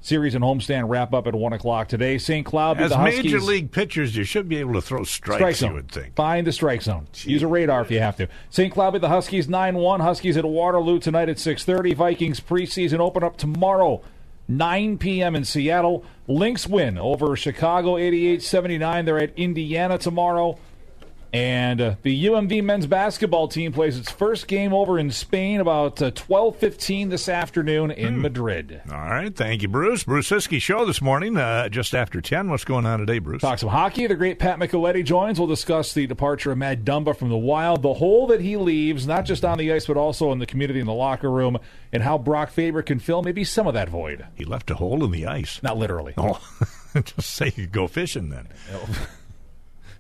Series 0.01 0.35
and 0.37 0.45
homestand 0.45 0.89
wrap 0.89 1.13
up 1.13 1.27
at 1.27 1.35
1 1.35 1.53
o'clock 1.53 1.89
today. 1.89 2.19
St. 2.19 2.47
Cloud 2.47 2.81
As 2.81 2.91
the 2.91 2.97
Huskies. 2.97 3.25
major 3.25 3.41
league 3.41 3.73
pitchers, 3.73 4.17
you 4.17 4.23
should 4.23 4.49
be 4.49 4.59
able 4.59 4.75
to 4.75 4.81
throw 4.81 5.03
strikes, 5.03 5.59
Strike 5.59 5.71
you 5.71 5.75
would 5.75 5.91
think. 5.91 6.15
Find 6.15 6.47
the 6.47 6.53
strike 6.53 6.83
zone. 6.83 7.09
Use 7.25 7.43
a 7.43 7.49
radar 7.49 7.83
if 7.83 7.91
you 7.91 7.99
have 7.99 8.17
to. 8.17 8.29
St. 8.49 8.73
Cloud 8.73 8.93
beat 8.93 9.01
the 9.01 9.09
Huskies 9.09 9.49
9-1. 9.49 10.01
Huskies 10.01 10.37
at 10.37 10.45
Waterloo 10.45 11.01
tonight 11.01 11.29
at 11.29 11.37
6.30. 11.37 11.97
Vikings 11.97 12.39
preseason 12.41 13.01
open 13.01 13.25
up 13.25 13.37
tomorrow, 13.37 14.01
9 14.47 14.99
p.m. 14.99 15.35
in 15.35 15.45
Seattle. 15.45 16.05
Lynx 16.29 16.67
win 16.67 16.97
over 16.97 17.35
Chicago 17.35 17.97
88-79. 17.97 19.05
They're 19.05 19.19
at 19.19 19.37
Indiana 19.37 19.99
tomorrow. 19.99 20.59
And 21.33 21.81
uh, 21.81 21.95
the 22.03 22.27
UMD 22.27 22.65
men's 22.65 22.87
basketball 22.87 23.49
team 23.49 23.73
plays 23.73 23.99
its 23.99 24.11
first 24.11 24.49
game 24.49 24.73
over 24.73 24.99
in 24.99 25.11
Spain 25.11 25.61
about 25.61 26.01
uh, 26.01 26.11
12:15 26.11 27.11
this 27.11 27.29
afternoon 27.29 27.91
in 27.91 28.21
Madrid. 28.21 28.81
All 28.91 28.97
right. 28.97 29.35
Thank 29.35 29.61
you, 29.63 29.69
Bruce. 29.69 30.05
Bruce 30.05 30.31
Ciskie 30.31 30.61
show 30.61 30.87
this 30.87 31.03
morning, 31.03 31.37
uh, 31.37 31.69
just 31.69 31.95
after 31.95 32.23
10. 32.23 32.49
What's 32.49 32.65
going 32.65 32.87
on 32.87 33.01
today, 33.01 33.19
Bruce? 33.19 33.43
Talk 33.43 33.59
some 33.59 33.69
hockey. 33.69 34.07
The 34.07 34.15
great 34.15 34.39
Pat 34.39 34.59
Micheletti 34.59 35.05
joins. 35.05 35.39
We'll 35.39 35.49
discuss 35.49 35.93
the 35.93 36.07
departure 36.07 36.53
of 36.53 36.59
Matt 36.59 36.85
Dumba 36.85 37.15
from 37.15 37.29
the 37.29 37.37
Wild, 37.37 37.83
the 37.83 37.95
hole 37.95 38.27
that 38.29 38.41
he 38.41 38.57
leaves, 38.57 39.07
not 39.07 39.27
just 39.27 39.45
on 39.45 39.59
the 39.59 39.71
ice, 39.71 39.87
but 39.87 39.99
also 39.99 40.33
in 40.33 40.39
the 40.39 40.47
community 40.47 40.81
in 40.81 40.87
the 40.87 40.95
locker 40.95 41.31
room, 41.31 41.59
and 41.93 42.03
how 42.03 42.17
Brock 42.17 42.51
Faber 42.51 42.81
can 42.81 42.99
fill 42.99 43.23
maybe 43.23 43.45
some 43.45 43.67
of 43.67 43.75
that 43.75 43.91
void. 43.91 44.25
He 44.35 44.47
left 44.47 44.71
a 44.71 44.77
hole 44.77 45.05
in 45.05 45.11
the 45.11 45.27
ice. 45.27 45.63
Not 45.63 45.77
literally. 45.77 46.15
Oh, 46.17 46.41
just 46.95 47.29
say 47.35 47.53
you 47.55 47.67
go 47.67 47.87
fishing 47.87 48.31
then. 48.31 48.49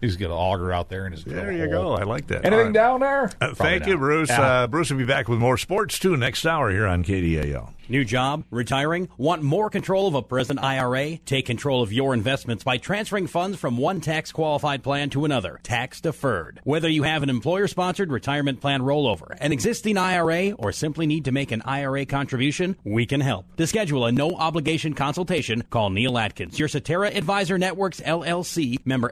He's 0.00 0.16
got 0.16 0.26
an 0.26 0.32
auger 0.32 0.72
out 0.72 0.88
there 0.88 1.06
and 1.06 1.14
his 1.14 1.24
There 1.24 1.52
you 1.52 1.68
go. 1.68 1.94
I 1.94 2.04
like 2.04 2.26
that. 2.28 2.44
Anything 2.44 2.52
All 2.58 2.64
right. 2.64 2.72
down 2.72 3.00
there? 3.00 3.24
Uh, 3.24 3.28
Probably 3.38 3.54
thank 3.54 3.86
you. 3.86 3.98
Bruce. 3.98 4.28
Yeah. 4.28 4.42
Uh, 4.42 4.66
Bruce 4.66 4.90
will 4.90 4.98
be 4.98 5.04
back 5.04 5.28
with 5.28 5.38
more 5.38 5.56
sports 5.58 5.98
too 5.98 6.16
next 6.16 6.46
hour 6.46 6.70
here 6.70 6.86
on 6.86 7.02
KDAL. 7.04 7.72
New 7.90 8.04
job? 8.04 8.44
Retiring? 8.50 9.08
Want 9.16 9.42
more 9.42 9.70
control 9.70 10.06
of 10.08 10.14
a 10.14 10.20
present 10.20 10.62
IRA? 10.62 11.16
Take 11.16 11.46
control 11.46 11.82
of 11.82 11.90
your 11.90 12.12
investments 12.12 12.62
by 12.62 12.76
transferring 12.76 13.26
funds 13.28 13.56
from 13.58 13.78
one 13.78 14.02
tax 14.02 14.30
qualified 14.30 14.82
plan 14.82 15.08
to 15.10 15.24
another, 15.24 15.58
tax 15.62 16.02
deferred. 16.02 16.60
Whether 16.64 16.90
you 16.90 17.04
have 17.04 17.22
an 17.22 17.30
employer 17.30 17.66
sponsored 17.66 18.12
retirement 18.12 18.60
plan 18.60 18.82
rollover, 18.82 19.34
an 19.40 19.52
existing 19.52 19.96
IRA, 19.96 20.50
or 20.50 20.70
simply 20.70 21.06
need 21.06 21.24
to 21.24 21.32
make 21.32 21.50
an 21.50 21.62
IRA 21.62 22.04
contribution, 22.04 22.76
we 22.84 23.06
can 23.06 23.22
help. 23.22 23.46
To 23.56 23.66
schedule 23.66 24.04
a 24.04 24.12
no 24.12 24.32
obligation 24.32 24.92
consultation, 24.92 25.62
call 25.70 25.88
Neill 25.88 26.18
Atkins, 26.18 26.58
your 26.58 26.68
Cetera 26.68 27.08
Advisor 27.08 27.56
Networks 27.56 28.02
LLC, 28.02 28.84
member 28.84 29.10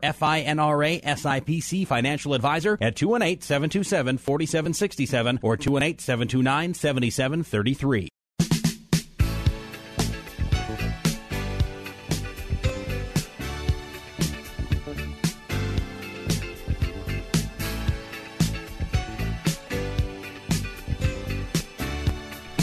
FINRA 0.76 1.02
SIPC 1.02 1.86
financial 1.86 2.34
advisor 2.34 2.78
at 2.80 2.96
218 2.96 3.40
727 3.42 4.18
4767 4.18 5.40
or 5.42 5.56
218 5.56 5.98
729 5.98 6.74
7733. 6.74 8.08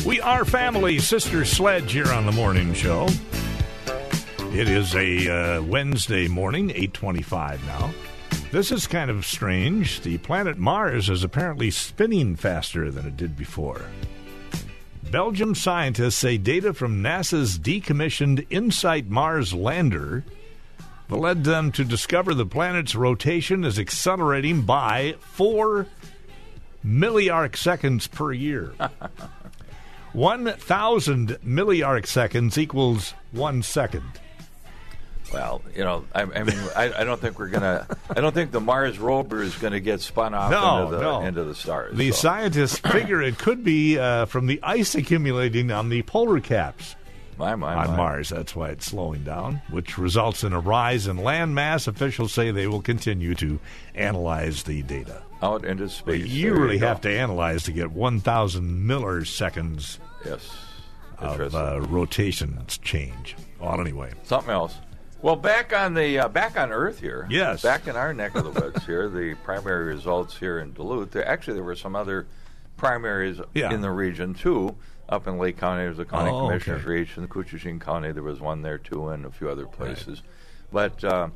We 0.06 0.20
are 0.20 0.46
family, 0.46 1.00
Sister 1.00 1.46
Sledge 1.46 1.94
here 1.94 2.12
on 2.12 2.26
the 2.26 2.32
morning 2.32 2.74
show. 2.74 3.08
It 4.54 4.70
is 4.70 4.94
a 4.94 5.58
uh, 5.58 5.62
Wednesday 5.64 6.28
morning, 6.28 6.70
825 6.70 7.66
now. 7.66 7.92
This 8.52 8.72
is 8.72 8.86
kind 8.86 9.10
of 9.10 9.26
strange. 9.26 10.02
The 10.02 10.20
planet 10.20 10.60
Mars 10.60 11.10
is 11.10 11.24
apparently 11.24 11.72
spinning 11.72 12.36
faster 12.36 12.92
than 12.92 13.08
it 13.08 13.18
did 13.18 13.36
before. 13.36 13.82
Belgium 15.10 15.56
scientists 15.56 16.18
say 16.18 16.38
data 16.38 16.72
from 16.72 17.02
NASA's 17.02 17.58
decommissioned 17.58 18.46
InSight 18.52 19.08
Mars 19.08 19.56
lander 19.56 20.24
led 21.10 21.46
them 21.46 21.72
to 21.72 21.84
discover 21.84 22.36
the 22.36 22.46
planet's 22.46 22.94
rotation 22.94 23.64
is 23.64 23.80
accelerating 23.80 24.62
by 24.62 25.16
4 25.20 25.88
milliarc 26.86 27.58
seconds 27.58 28.06
per 28.06 28.32
year. 28.32 28.76
1,000 30.14 31.40
milliarc 31.44 32.06
seconds 32.06 32.56
equals 32.60 33.16
one 33.32 33.64
second. 33.64 34.20
Well, 35.34 35.62
you 35.76 35.84
know, 35.84 36.06
I, 36.14 36.22
I 36.22 36.44
mean, 36.44 36.60
I, 36.76 36.94
I 37.00 37.04
don't 37.04 37.20
think 37.20 37.40
we're 37.40 37.48
gonna. 37.50 37.88
I 38.10 38.22
don't 38.22 38.34
think 38.34 38.52
the 38.52 38.62
Mars 38.62 39.00
rover 39.00 39.42
is 39.42 39.56
going 39.56 39.74
to 39.74 39.80
get 39.80 40.00
spun 40.02 40.34
off 40.36 40.52
No, 40.52 40.84
into 40.86 40.96
the 40.98 41.02
no. 41.02 41.22
into 41.22 41.44
the 41.44 41.56
stars. 41.56 41.98
The 41.98 42.12
so. 42.12 42.18
scientists 42.18 42.78
figure 42.92 43.22
it 43.22 43.38
could 43.40 43.64
be 43.64 43.98
uh, 43.98 44.26
from 44.26 44.46
the 44.46 44.60
ice 44.62 44.94
accumulating 44.96 45.72
on 45.72 45.90
the 45.90 46.04
polar 46.04 46.40
caps 46.40 46.96
my, 47.40 47.56
my, 47.56 47.74
on 47.74 47.88
my. 47.92 47.98
Mars. 47.98 48.30
That's 48.30 48.56
why 48.56 48.70
it's 48.70 48.86
slowing 48.86 49.24
down, 49.24 49.60
which 49.72 49.98
results 49.98 50.44
in 50.44 50.54
a 50.54 50.60
rise 50.60 51.08
in 51.08 51.18
land 51.18 51.56
mass. 51.56 51.88
Officials 51.88 52.32
say 52.32 52.52
they 52.52 52.68
will 52.68 52.82
continue 52.84 53.34
to 53.36 53.60
analyze 53.96 54.62
the 54.64 54.84
data. 54.84 55.24
out 55.42 55.66
into 55.66 55.90
space. 55.90 56.28
You 56.28 56.54
really 56.54 56.78
go. 56.78 56.86
have 56.88 57.02
to 57.02 57.10
analyze 57.10 57.64
to 57.64 57.72
get 57.72 57.92
1,000 57.92 58.88
milliseconds 58.88 59.98
Yes. 60.24 60.48
of 61.18 61.56
uh, 61.56 61.82
rotation 61.82 62.60
change. 62.84 63.36
Well, 63.60 63.80
anyway. 63.82 64.12
Something 64.24 64.52
else. 64.52 64.76
Well, 65.24 65.38
back 65.38 65.72
on 65.72 65.94
the 65.94 66.20
uh, 66.20 66.28
back 66.28 66.60
on 66.60 66.74
Earth 66.74 67.00
here. 67.00 67.26
Yes. 67.30 67.62
Back 67.62 67.88
in 67.88 67.96
our 67.96 68.14
neck 68.14 68.36
of 68.36 68.44
the 68.44 68.52
woods 68.62 68.86
here, 68.86 69.08
the 69.08 69.36
primary 69.44 69.86
results 69.86 70.38
here 70.38 70.60
in 70.60 70.74
Duluth. 70.74 71.12
There, 71.12 71.26
actually, 71.26 71.54
there 71.56 71.64
were 71.64 71.78
some 71.78 71.96
other 71.96 72.28
primaries 72.76 73.40
Yeah. 73.54 73.74
in 73.74 73.80
the 73.80 73.90
region 73.90 74.34
too. 74.34 74.76
Up 75.08 75.26
in 75.28 75.38
Lake 75.38 75.58
County, 75.58 75.84
there's 75.84 75.98
a 76.00 76.04
county 76.06 76.30
Oh, 76.30 76.48
commissioners 76.48 76.82
okay. 76.82 76.90
reach. 76.90 77.18
In 77.18 77.28
Koochiching 77.30 77.80
County, 77.80 78.12
there 78.12 78.22
was 78.24 78.42
one 78.42 78.62
there 78.64 78.78
too, 78.78 79.10
and 79.10 79.26
a 79.26 79.32
few 79.32 79.50
other 79.50 79.66
places. 79.66 80.22
But 80.74 81.02
uh, 81.06 81.30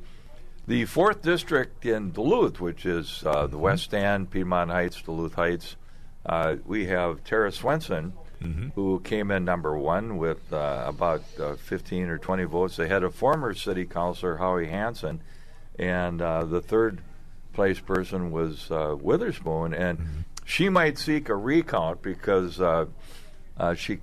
the 0.68 0.84
fourth 0.86 1.22
district 1.22 1.86
in 1.86 2.12
Duluth, 2.12 2.60
which 2.60 2.86
is 2.86 3.24
uh, 3.26 3.32
Mm-hmm. 3.44 3.52
the 3.52 3.58
West 3.58 3.84
Stand, 3.86 4.32
Piedmont 4.32 4.70
Heights, 4.70 5.02
Duluth 5.02 5.36
Heights, 5.36 5.78
uh, 6.26 6.58
we 6.66 6.88
have 6.88 7.24
Tara 7.24 7.54
Swenson, 7.54 8.12
Mm-hmm. 8.42 8.70
who 8.76 9.00
came 9.00 9.32
in 9.32 9.44
number 9.46 9.76
one 9.78 10.18
with 10.18 10.54
uh, 10.54 10.84
about 10.86 11.24
uh, 11.42 11.56
15 11.56 12.04
or 12.10 12.18
20 12.20 12.44
votes 12.44 12.78
ahead 12.78 13.04
of 13.04 13.16
former 13.16 13.54
city 13.56 13.86
councilor 13.86 14.38
Howie 14.38 14.68
Hansen. 14.68 15.22
And 15.80 16.22
uh, 16.22 16.46
the 16.46 16.62
third 16.62 17.02
place 17.54 17.80
person 17.80 18.32
was 18.32 18.70
uh, 18.72 18.96
Witherspoon. 19.00 19.74
And 19.74 19.98
Mm-hmm. 19.98 20.20
she 20.46 20.70
might 20.70 20.98
seek 21.00 21.30
a 21.30 21.36
recount 21.36 22.02
because 22.04 22.62
uh, 22.62 22.86
uh, 23.58 23.74
she. 23.74 24.00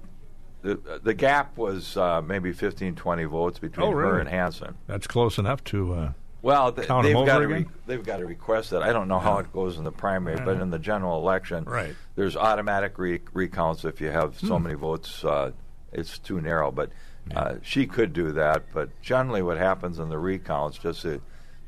The, 0.63 1.01
the 1.03 1.13
gap 1.15 1.57
was 1.59 1.95
uh, 1.97 2.23
maybe 2.23 2.51
15, 2.53 2.95
20 2.97 3.25
votes 3.25 3.59
between 3.59 3.87
Oh, 3.87 3.91
her 3.93 4.19
and 4.19 4.29
Hansen. 4.29 4.75
That's 4.87 5.07
close 5.07 5.37
enough 5.39 5.63
to. 5.65 6.15
Uh, 6.45 6.47
Well, 6.47 6.73
th- 6.73 6.87
Count 6.89 7.05
they've 7.05 7.15
got 7.27 7.39
to 7.39 7.49
re- 7.49 7.67
they've 7.87 8.05
got 8.05 8.19
to 8.19 8.27
request 8.27 8.73
it. 8.73 8.83
I 8.83 8.93
don't 8.93 9.09
know 9.09 9.19
how 9.19 9.39
it 9.39 9.53
goes 9.53 9.79
in 9.79 9.85
the 9.85 9.93
primary, 9.93 10.37
but 10.45 10.61
in 10.61 10.71
the 10.71 10.79
general 10.79 11.19
election, 11.19 11.65
Right. 11.65 11.95
there's 12.17 12.37
automatic 12.37 12.99
re- 12.99 13.21
recounts 13.33 13.85
if 13.85 14.01
you 14.01 14.11
have 14.11 14.39
so 14.39 14.59
Hmm. 14.59 14.65
many 14.65 14.75
votes. 14.75 15.25
Uh, 15.25 15.53
it's 15.93 16.19
too 16.19 16.41
narrow, 16.41 16.71
but 16.71 16.91
uh, 17.35 17.55
she 17.63 17.87
could 17.87 18.13
do 18.13 18.33
that. 18.33 18.65
But 18.75 18.91
generally, 19.01 19.41
what 19.43 19.57
happens 19.57 19.99
in 19.99 20.11
the 20.11 20.19
recounts, 20.19 20.77
just 20.77 21.03
to 21.03 21.21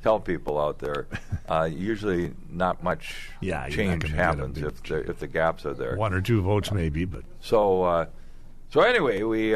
tell 0.02 0.20
people 0.20 0.60
out 0.60 0.78
there, 0.80 1.06
uh, 1.48 1.68
usually 1.72 2.34
not 2.50 2.82
much 2.82 3.30
Yeah, 3.40 3.66
change 3.68 4.02
gonna 4.02 4.12
get 4.14 4.20
a 4.20 4.22
happens 4.22 4.58
if 4.58 4.82
the, 4.82 5.08
if 5.10 5.18
the 5.20 5.26
gaps 5.26 5.64
are 5.64 5.72
there. 5.74 5.96
one 5.96 6.12
or 6.12 6.20
two 6.20 6.42
votes, 6.42 6.70
maybe, 6.70 7.04
but 7.06 7.22
So, 7.40 7.82
uh, 7.84 8.06
so 8.70 8.80
anyway, 8.82 9.22
we 9.22 9.54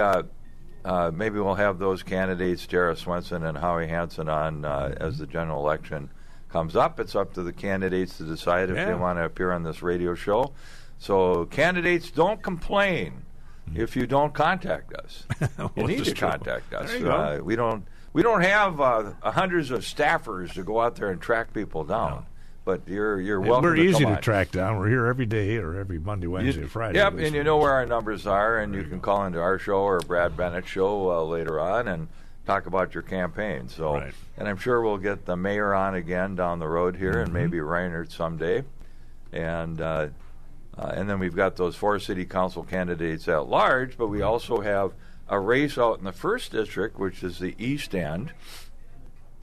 uh, 0.84 1.10
maybe 1.14 1.38
we'll 1.40 1.54
have 1.54 1.78
those 1.78 2.02
candidates, 2.02 2.66
Tara 2.66 2.96
Swenson 2.96 3.44
and 3.44 3.56
Howie 3.58 3.86
Hansen, 3.88 4.28
on 4.28 4.64
uh, 4.64 4.94
as 4.98 5.18
the 5.18 5.26
general 5.26 5.60
election 5.60 6.10
comes 6.50 6.74
up. 6.76 6.98
It's 7.00 7.14
up 7.14 7.34
to 7.34 7.42
the 7.42 7.52
candidates 7.52 8.16
to 8.18 8.24
decide 8.24 8.70
if 8.70 8.76
Yeah. 8.76 8.86
they 8.86 8.94
want 8.94 9.18
to 9.18 9.24
appear 9.24 9.52
on 9.52 9.62
this 9.62 9.82
radio 9.82 10.14
show. 10.14 10.52
So, 10.98 11.46
candidates, 11.46 12.10
don't 12.10 12.42
complain 12.42 13.22
if 13.74 13.96
you 13.96 14.06
don't 14.06 14.34
contact 14.34 14.92
us. 14.94 15.24
you 15.76 15.86
need 15.86 16.04
to 16.04 16.12
true. 16.12 16.28
contact 16.28 16.72
us. 16.74 16.88
There 16.90 16.98
you 16.98 17.04
go. 17.04 17.10
Uh, 17.12 17.38
we 17.42 17.56
don't. 17.56 17.84
We 18.12 18.22
don't 18.22 18.42
have 18.42 18.80
uh, 18.80 19.12
hundreds 19.22 19.70
of 19.70 19.82
staffers 19.82 20.52
to 20.54 20.64
go 20.64 20.80
out 20.80 20.96
there 20.96 21.10
and 21.10 21.20
track 21.20 21.52
people 21.54 21.84
down. 21.84 22.26
But 22.64 22.82
you're 22.86 23.20
you're 23.20 23.40
welcome. 23.40 23.64
we're 23.64 23.76
to 23.76 23.82
easy 23.82 24.04
to 24.04 24.16
track 24.20 24.50
down. 24.50 24.78
We're 24.78 24.88
here 24.88 25.06
every 25.06 25.26
day 25.26 25.56
or 25.56 25.76
every 25.76 25.98
Monday, 25.98 26.26
Wednesday, 26.26 26.62
You- 26.62 26.68
Friday. 26.68 26.98
Yep, 26.98 27.18
and 27.18 27.34
you 27.34 27.42
know 27.42 27.56
where 27.56 27.72
our 27.72 27.86
numbers 27.86 28.26
are, 28.26 28.58
and 28.58 28.74
you 28.74 28.84
can 28.84 29.00
call 29.00 29.24
into 29.24 29.40
our 29.40 29.58
show 29.58 29.78
or 29.80 30.00
Brad 30.00 30.36
Bennett's 30.36 30.68
show 30.68 31.10
uh, 31.10 31.22
later 31.24 31.58
on 31.58 31.88
and 31.88 32.08
talk 32.46 32.66
about 32.66 32.92
your 32.94 33.02
campaign. 33.02 33.68
So, 33.68 33.94
Right. 33.94 34.12
and 34.36 34.46
I'm 34.46 34.58
sure 34.58 34.82
we'll 34.82 34.98
get 34.98 35.24
the 35.24 35.36
mayor 35.36 35.74
on 35.74 35.94
again 35.94 36.34
down 36.36 36.58
the 36.58 36.68
road 36.68 36.96
here, 36.96 37.12
Mm-hmm. 37.12 37.20
and 37.24 37.32
maybe 37.32 37.58
Reinert 37.58 38.12
someday, 38.12 38.62
and 39.32 39.80
uh, 39.80 40.08
uh, 40.76 40.92
and 40.94 41.08
then 41.08 41.18
we've 41.18 41.34
got 41.36 41.56
those 41.56 41.76
four 41.76 41.98
city 41.98 42.26
council 42.26 42.62
candidates 42.62 43.26
at 43.26 43.48
large, 43.48 43.96
but 43.96 44.08
we 44.08 44.20
also 44.20 44.60
have 44.60 44.92
a 45.30 45.40
race 45.40 45.78
out 45.78 45.98
in 45.98 46.04
the 46.04 46.12
first 46.12 46.52
district, 46.52 46.98
which 46.98 47.22
is 47.24 47.38
the 47.38 47.54
East 47.58 47.94
End, 47.94 48.32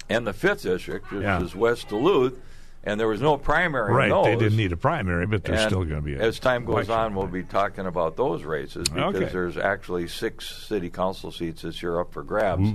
and 0.07 0.25
the 0.27 0.33
fifth 0.33 0.61
district, 0.63 1.11
which 1.11 1.23
Yeah. 1.23 1.41
is 1.41 1.55
West 1.55 1.89
Duluth. 1.89 2.39
And 2.83 2.99
there 2.99 3.07
was 3.07 3.21
no 3.21 3.37
primary. 3.37 3.89
in 3.91 4.11
Right. 4.11 4.23
They 4.23 4.35
didn't 4.35 4.57
need 4.57 4.71
a 4.71 4.77
primary, 4.77 5.25
but 5.27 5.43
there's 5.43 5.61
And 5.61 5.69
still 5.69 5.83
going 5.83 5.95
to 5.97 6.01
be 6.01 6.15
a 6.15 6.21
as 6.21 6.39
time 6.39 6.65
goes 6.65 6.89
on, 6.89 7.15
we'll 7.15 7.27
be 7.27 7.43
talking 7.43 7.85
about 7.85 8.15
those 8.17 8.43
races 8.43 8.87
because 8.89 9.15
Okay. 9.15 9.25
there's 9.31 9.57
actually 9.57 10.07
six 10.07 10.49
city 10.67 10.89
council 10.89 11.31
seats 11.31 11.61
this 11.63 11.81
year 11.83 11.99
up 11.99 12.13
for 12.13 12.23
grabs. 12.23 12.69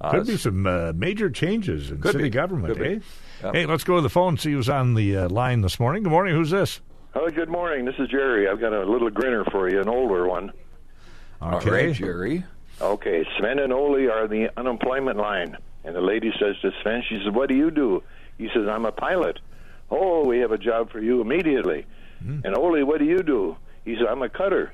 Uh, 0.00 0.10
Could 0.12 0.26
be 0.26 0.36
some 0.38 0.66
uh, 0.66 0.92
major 0.94 1.28
changes 1.28 1.90
in 1.90 2.02
city 2.02 2.24
be. 2.24 2.30
government, 2.30 2.76
Could 2.76 2.86
eh? 2.86 2.98
Yep. 3.42 3.54
Hey, 3.54 3.66
let's 3.66 3.84
go 3.84 3.96
to 3.96 4.02
the 4.02 4.08
phone. 4.10 4.36
See 4.38 4.52
who's 4.52 4.68
on 4.68 4.94
the 4.94 5.16
uh, 5.16 5.28
line 5.28 5.60
this 5.62 5.78
morning. 5.80 6.02
Good 6.04 6.10
morning. 6.10 6.34
Who's 6.34 6.50
this? 6.50 6.80
Oh, 7.14 7.28
good 7.28 7.48
morning. 7.48 7.84
This 7.86 7.96
is 7.98 8.08
Jerry. 8.08 8.48
I've 8.48 8.60
got 8.60 8.72
a 8.72 8.84
little 8.84 9.10
grinner 9.10 9.44
for 9.50 9.68
you, 9.68 9.80
an 9.80 9.88
older 9.88 10.26
one. 10.28 10.52
All 11.42 11.58
right, 11.60 11.92
Jerry. 11.94 12.44
Okay, 12.80 13.26
Sven 13.38 13.58
and 13.58 13.72
Ole 13.72 14.10
are 14.10 14.26
the 14.28 14.48
unemployment 14.56 15.18
line. 15.18 15.56
And 15.84 15.94
the 15.96 16.00
lady 16.00 16.30
says 16.38 16.56
to 16.62 16.70
Sven, 16.82 17.02
she 17.08 17.18
says, 17.24 17.32
What 17.34 17.48
do 17.48 17.54
you 17.54 17.70
do? 17.70 18.02
He 18.40 18.48
says, 18.54 18.66
I'm 18.66 18.86
a 18.86 18.92
pilot. 18.92 19.38
Oh, 19.90 20.24
we 20.24 20.38
have 20.38 20.50
a 20.50 20.56
job 20.58 20.90
for 20.90 20.98
you 21.00 21.20
immediately. 21.20 21.84
And 22.20 22.54
Ole, 22.56 22.82
what 22.84 22.98
do 22.98 23.04
you 23.04 23.22
do? 23.22 23.56
He 23.84 23.96
says, 23.96 24.06
I'm 24.08 24.22
a 24.22 24.28
cutter. 24.28 24.72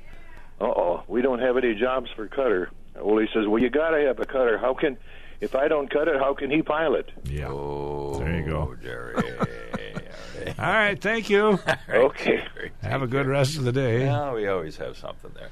Uh 0.59 0.65
oh, 0.65 1.03
we 1.07 1.21
don't 1.21 1.39
have 1.39 1.55
any 1.57 1.75
jobs 1.75 2.09
for 2.15 2.27
cutter. 2.27 2.69
Ole 2.99 3.27
says, 3.33 3.45
Well, 3.47 3.61
you 3.61 3.69
got 3.69 3.89
to 3.91 3.99
have 4.07 4.19
a 4.19 4.25
cutter. 4.25 4.57
How 4.57 4.73
can, 4.73 4.97
if 5.41 5.53
I 5.55 5.67
don't 5.67 5.89
cut 5.89 6.07
it, 6.07 6.17
how 6.19 6.33
can 6.33 6.49
he 6.49 6.61
pilot? 6.61 7.09
Yeah. 7.25 7.47
Oh, 7.49 8.17
There 8.19 8.37
you 8.39 8.45
go. 8.45 8.75
Jerry. 8.81 9.15
All 10.59 10.65
right. 10.65 10.99
Thank 10.99 11.29
you. 11.29 11.59
Okay. 11.89 12.43
Have 12.81 13.01
a 13.01 13.07
good 13.07 13.27
rest 13.27 13.57
of 13.57 13.63
the 13.65 13.71
day. 13.71 14.05
Yeah, 14.05 14.33
we 14.33 14.47
always 14.47 14.77
have 14.77 14.97
something 14.97 15.31
there. 15.35 15.49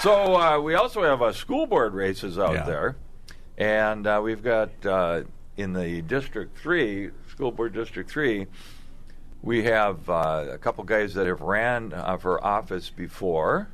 So 0.00 0.36
uh, 0.36 0.60
we 0.60 0.74
also 0.74 1.02
have 1.02 1.22
uh, 1.22 1.32
school 1.32 1.66
board 1.66 1.94
races 1.94 2.38
out 2.38 2.54
Yeah. 2.54 2.62
there, 2.64 2.96
and 3.58 4.06
uh, 4.06 4.20
we've 4.22 4.42
got 4.42 4.70
uh, 4.84 5.22
in 5.56 5.72
the 5.72 6.02
District 6.02 6.56
Three, 6.58 7.10
School 7.34 7.50
Board 7.50 7.74
District 7.74 8.08
Three, 8.08 8.46
we 9.42 9.64
have 9.64 10.08
uh, 10.08 10.46
a 10.52 10.58
couple 10.58 10.84
guys 10.84 11.14
that 11.14 11.26
have 11.26 11.40
ran 11.40 11.92
uh, 11.92 12.16
for 12.16 12.42
office 12.44 12.90
before, 12.90 13.70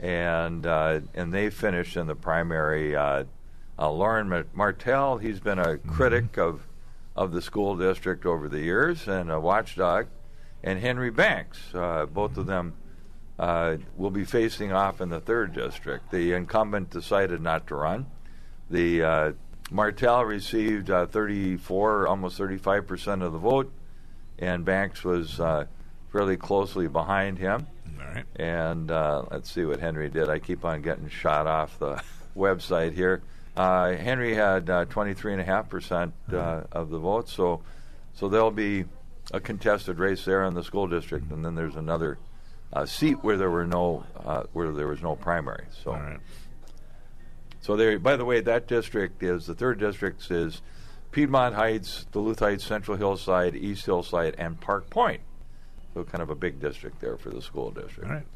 and 0.00 0.66
uh, 0.66 0.98
and 1.14 1.32
they 1.32 1.48
finished 1.48 1.96
in 1.96 2.08
the 2.08 2.16
primary. 2.16 2.96
Uh, 2.96 3.22
uh, 3.78 3.88
Loren 3.88 4.46
Martell, 4.52 5.18
he's 5.18 5.38
been 5.38 5.60
a 5.60 5.78
critic 5.78 6.36
of 6.36 6.66
of 7.14 7.30
the 7.30 7.40
school 7.40 7.76
district 7.76 8.26
over 8.26 8.48
the 8.48 8.58
years 8.58 9.06
and 9.06 9.30
a 9.30 9.38
watchdog, 9.38 10.08
and 10.64 10.80
Henry 10.80 11.10
Banks, 11.10 11.72
uh, 11.76 12.06
both 12.06 12.36
of 12.36 12.46
them 12.46 12.74
uh, 13.38 13.76
will 13.96 14.10
be 14.10 14.24
facing 14.24 14.72
off 14.72 15.00
in 15.00 15.08
the 15.08 15.20
third 15.20 15.52
district. 15.52 16.10
The 16.10 16.32
incumbent 16.32 16.90
decided 16.90 17.40
not 17.40 17.68
to 17.68 17.76
run. 17.76 18.06
The 18.68 19.34
Martell 19.72 20.24
received 20.24 20.90
uh, 20.90 21.06
34, 21.06 22.06
almost 22.06 22.36
35 22.36 22.86
percent 22.86 23.22
of 23.22 23.32
the 23.32 23.38
vote, 23.38 23.72
and 24.38 24.64
Banks 24.64 25.02
was 25.02 25.40
uh, 25.40 25.64
fairly 26.12 26.36
closely 26.36 26.88
behind 26.88 27.38
him. 27.38 27.66
All 27.98 28.06
right. 28.06 28.24
And 28.36 28.90
uh, 28.90 29.24
let's 29.30 29.50
see 29.50 29.64
what 29.64 29.80
Henry 29.80 30.10
did. 30.10 30.28
I 30.28 30.38
keep 30.38 30.64
on 30.64 30.82
getting 30.82 31.08
shot 31.08 31.46
off 31.46 31.78
the 31.78 32.02
website 32.36 32.92
here. 32.92 33.22
Uh, 33.56 33.92
Henry 33.92 34.34
had 34.34 34.68
uh, 34.68 34.84
23.5 34.86 35.68
percent 35.68 36.14
uh, 36.32 36.62
of 36.70 36.90
the 36.90 36.98
vote, 36.98 37.28
so 37.28 37.62
so 38.14 38.28
there'll 38.28 38.50
be 38.50 38.84
a 39.32 39.40
contested 39.40 39.98
race 39.98 40.24
there 40.24 40.44
in 40.44 40.54
the 40.54 40.64
school 40.64 40.86
district, 40.86 41.30
and 41.30 41.44
then 41.44 41.54
there's 41.54 41.76
another 41.76 42.18
uh, 42.72 42.84
seat 42.84 43.22
where 43.22 43.36
there 43.36 43.50
were 43.50 43.66
no 43.66 44.04
uh, 44.24 44.44
where 44.52 44.70
there 44.70 44.88
was 44.88 45.02
no 45.02 45.16
primary. 45.16 45.64
So 45.82 45.92
All 45.92 46.00
right. 46.00 46.20
So 47.62 47.74
there. 47.76 47.98
By 47.98 48.16
the 48.16 48.26
way, 48.26 48.40
that 48.42 48.68
district 48.68 49.22
is 49.22 49.46
the 49.46 49.54
third 49.54 49.78
district 49.80 50.30
is 50.30 50.60
Piedmont 51.10 51.54
Heights, 51.54 52.04
Duluth 52.12 52.40
Heights, 52.40 52.64
Central 52.64 52.96
Hillside, 52.98 53.56
East 53.56 53.86
Hillside, 53.86 54.34
and 54.36 54.60
Park 54.60 54.90
Point. 54.90 55.22
So 55.94 56.04
kind 56.04 56.22
of 56.22 56.28
a 56.30 56.34
big 56.34 56.60
district 56.60 57.00
there 57.00 57.16
for 57.16 57.30
the 57.30 57.40
school 57.42 57.70
district. 57.70 58.04
All 58.08 58.14
right. 58.16 58.26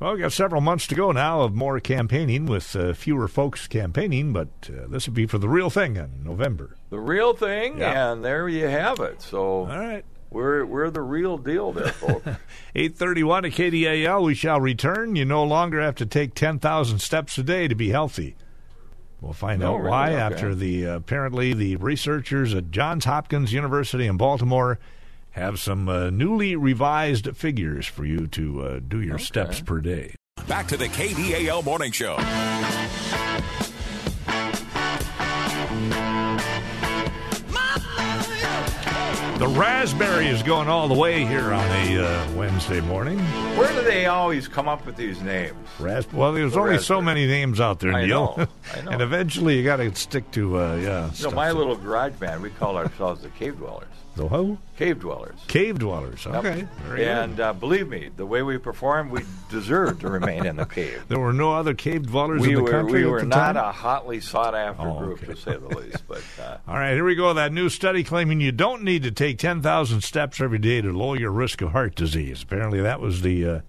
Well, 0.00 0.12
we've 0.14 0.22
got 0.22 0.32
several 0.32 0.60
months 0.60 0.86
to 0.88 0.94
go 0.96 1.12
now 1.12 1.42
of 1.42 1.54
more 1.54 1.78
campaigning 1.78 2.46
with 2.46 2.74
uh, 2.74 2.92
fewer 2.92 3.28
folks 3.28 3.68
campaigning, 3.68 4.32
but 4.32 4.48
uh, 4.68 4.88
this 4.88 5.06
would 5.06 5.14
be 5.14 5.26
for 5.26 5.38
the 5.38 5.48
real 5.48 5.70
thing 5.70 5.94
in 5.96 6.24
November. 6.24 6.76
The 6.90 6.98
real 6.98 7.34
thing, 7.34 7.78
Yeah. 7.78 8.10
and 8.12 8.24
there 8.24 8.48
you 8.48 8.66
have 8.66 8.98
it. 8.98 9.22
So 9.22 9.40
All 9.40 9.66
right. 9.66 10.04
we're 10.30 10.64
we're 10.64 10.90
the 10.90 11.02
real 11.02 11.38
deal 11.38 11.70
there, 11.70 11.92
folks. 11.92 12.26
831 12.74 13.44
at 13.44 13.52
KDAL, 13.52 14.24
we 14.24 14.34
shall 14.34 14.60
return. 14.60 15.14
You 15.14 15.24
no 15.24 15.44
longer 15.44 15.80
have 15.80 15.94
to 15.96 16.06
take 16.06 16.34
10,000 16.34 16.98
steps 16.98 17.38
a 17.38 17.44
day 17.44 17.68
to 17.68 17.74
be 17.76 17.90
healthy. 17.90 18.34
We'll 19.22 19.32
find 19.32 19.60
No, 19.60 19.74
out 19.74 19.78
really? 19.78 19.90
why 19.90 20.08
Okay. 20.10 20.18
after 20.20 20.54
the 20.54 20.86
uh, 20.88 20.96
apparently 20.96 21.54
the 21.54 21.76
researchers 21.76 22.52
at 22.54 22.70
Johns 22.70 23.04
Hopkins 23.06 23.52
University 23.52 24.06
in 24.06 24.16
Baltimore 24.16 24.78
have 25.30 25.58
some 25.60 25.88
uh, 25.88 26.10
newly 26.10 26.56
revised 26.56 27.34
figures 27.36 27.86
for 27.86 28.04
you 28.04 28.26
to 28.26 28.62
uh, 28.62 28.80
do 28.86 29.00
your 29.00 29.18
steps 29.18 29.60
per 29.60 29.80
day. 29.80 30.14
Back 30.48 30.66
to 30.68 30.76
the 30.76 30.88
KDAL 30.88 31.64
Morning 31.64 31.92
Show. 31.92 32.16
The 39.38 39.48
raspberry 39.48 40.28
is 40.28 40.40
going 40.42 40.68
all 40.68 40.86
the 40.86 40.94
way 40.94 41.24
here 41.24 41.52
on 41.52 41.68
a 41.88 41.98
uh, 42.04 42.32
Wednesday 42.32 42.80
morning. 42.80 43.18
Where 43.56 43.72
do 43.72 43.82
they 43.82 44.06
always 44.06 44.46
come 44.46 44.68
up 44.68 44.86
with 44.86 44.94
these 44.94 45.20
names? 45.20 45.56
Ras- 45.80 46.06
well, 46.12 46.32
there's 46.32 46.52
The 46.52 46.60
only 46.60 46.78
so 46.78 47.00
many 47.02 47.26
names 47.26 47.58
out 47.58 47.80
there, 47.80 47.92
I 47.92 48.06
Neill. 48.06 48.36
know, 48.36 48.46
I 48.72 48.80
know. 48.82 48.90
and 48.92 49.02
eventually 49.02 49.56
you 49.58 49.64
got 49.64 49.76
to 49.78 49.92
stick 49.96 50.30
to, 50.32 50.58
uh, 50.60 50.74
yeah. 50.76 51.10
You 51.16 51.24
know, 51.24 51.30
my 51.32 51.50
little 51.50 51.74
garage 51.74 52.12
band, 52.14 52.40
we 52.42 52.50
call 52.50 52.76
ourselves 52.76 53.22
the 53.22 53.30
cave 53.30 53.56
dwellers. 53.58 53.88
The 54.14 54.28
who? 54.28 54.58
Cave 54.76 55.00
dwellers. 55.00 55.38
Cave 55.48 55.78
dwellers. 55.78 56.26
Okay. 56.26 56.66
Very 56.86 57.06
and 57.06 57.40
uh, 57.40 57.52
believe 57.54 57.88
me, 57.88 58.10
the 58.14 58.26
way 58.26 58.42
we 58.42 58.58
perform, 58.58 59.08
we 59.10 59.22
deserve 59.48 60.00
to 60.00 60.08
remain 60.08 60.44
in 60.44 60.56
the 60.56 60.66
cave. 60.66 61.04
There 61.08 61.18
were 61.18 61.32
no 61.32 61.54
other 61.54 61.72
cave 61.72 62.08
dwellers 62.08 62.42
We 62.42 62.50
in 62.50 62.54
the 62.56 62.62
were 62.62 62.70
country 62.70 63.04
we 63.04 63.10
were 63.10 63.22
not 63.22 63.54
time? 63.54 63.56
a 63.56 63.72
hotly 63.72 64.20
sought 64.20 64.54
after 64.54 64.86
Oh, 64.86 64.98
group 64.98 65.22
okay. 65.22 65.32
to 65.32 65.36
say 65.38 65.56
the 65.56 65.68
least. 65.78 66.06
But 66.06 66.22
uh, 66.40 66.58
All 66.68 66.74
right, 66.74 66.92
here 66.92 67.04
we 67.04 67.14
go. 67.14 67.32
That 67.32 67.52
new 67.52 67.68
study 67.70 68.04
claiming 68.04 68.40
you 68.42 68.52
don't 68.52 68.82
need 68.82 69.02
to 69.04 69.10
take 69.10 69.38
10,000 69.38 70.02
steps 70.02 70.40
every 70.40 70.58
day 70.58 70.82
to 70.82 70.92
lower 70.92 71.16
your 71.16 71.30
risk 71.32 71.62
of 71.62 71.72
heart 71.72 71.94
disease. 71.94 72.42
Apparently, 72.42 72.80
that 72.82 73.00
was 73.00 73.22
the 73.22 73.46
uh, 73.46 73.60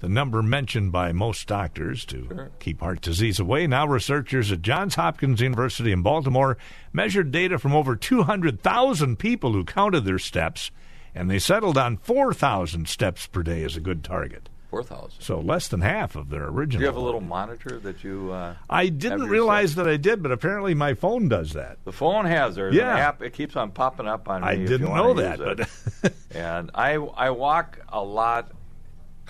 the 0.00 0.08
number 0.08 0.42
mentioned 0.42 0.92
by 0.92 1.12
most 1.12 1.46
doctors 1.46 2.04
to 2.06 2.48
keep 2.58 2.80
heart 2.80 3.00
disease 3.02 3.38
away. 3.38 3.66
Now, 3.66 3.86
researchers 3.86 4.50
at 4.50 4.62
Johns 4.62 4.94
Hopkins 4.96 5.40
University 5.40 5.92
in 5.92 6.02
Baltimore 6.02 6.56
measured 6.92 7.30
data 7.30 7.58
from 7.58 7.74
over 7.74 7.94
200,000 7.96 9.18
people 9.18 9.52
who 9.52 9.64
counted 9.64 10.04
their 10.04 10.18
steps, 10.18 10.70
and 11.14 11.30
they 11.30 11.38
settled 11.38 11.76
on 11.78 11.96
4,000 11.98 12.88
steps 12.88 13.26
per 13.26 13.42
day 13.42 13.62
as 13.62 13.76
a 13.76 13.80
good 13.80 14.02
target. 14.02 14.48
four 14.70 14.82
thousand. 14.84 15.20
So 15.20 15.40
less 15.40 15.66
than 15.68 15.80
half 15.80 16.14
of 16.14 16.30
their 16.30 16.44
original. 16.46 16.78
Do 16.78 16.84
you 16.84 16.86
have 16.86 16.96
a 16.96 17.00
little 17.00 17.20
monitor 17.20 17.80
that 17.80 18.04
you? 18.04 18.30
Uh, 18.32 18.54
I 18.70 18.88
didn't 18.88 19.26
realize 19.28 19.74
that 19.74 19.88
I 19.88 19.96
did, 19.96 20.22
but 20.22 20.30
apparently 20.30 20.74
my 20.74 20.94
phone 20.94 21.28
does 21.28 21.54
that. 21.54 21.78
The 21.84 21.90
phone 21.92 22.24
has 22.26 22.54
there's 22.54 22.74
Yeah. 22.74 22.92
an 22.92 22.98
app. 22.98 23.20
It 23.22 23.32
keeps 23.32 23.56
on 23.56 23.72
popping 23.72 24.06
up 24.06 24.28
on 24.28 24.42
me. 24.42 24.46
I 24.48 24.54
didn't 24.56 24.94
know 24.94 25.12
that, 25.14 25.38
but 25.40 26.12
and 26.30 26.70
I 26.74 26.94
I 26.94 27.30
walk 27.30 27.80
a 27.88 28.00
lot 28.02 28.52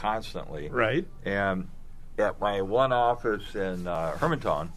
constantly. 0.01 0.69
right. 0.69 1.07
And 1.25 1.69
at 2.19 2.41
my 2.41 2.63
one 2.63 2.93
office 2.93 3.55
in 3.55 3.87
uh, 3.87 4.17
Hermantown, 4.19 4.71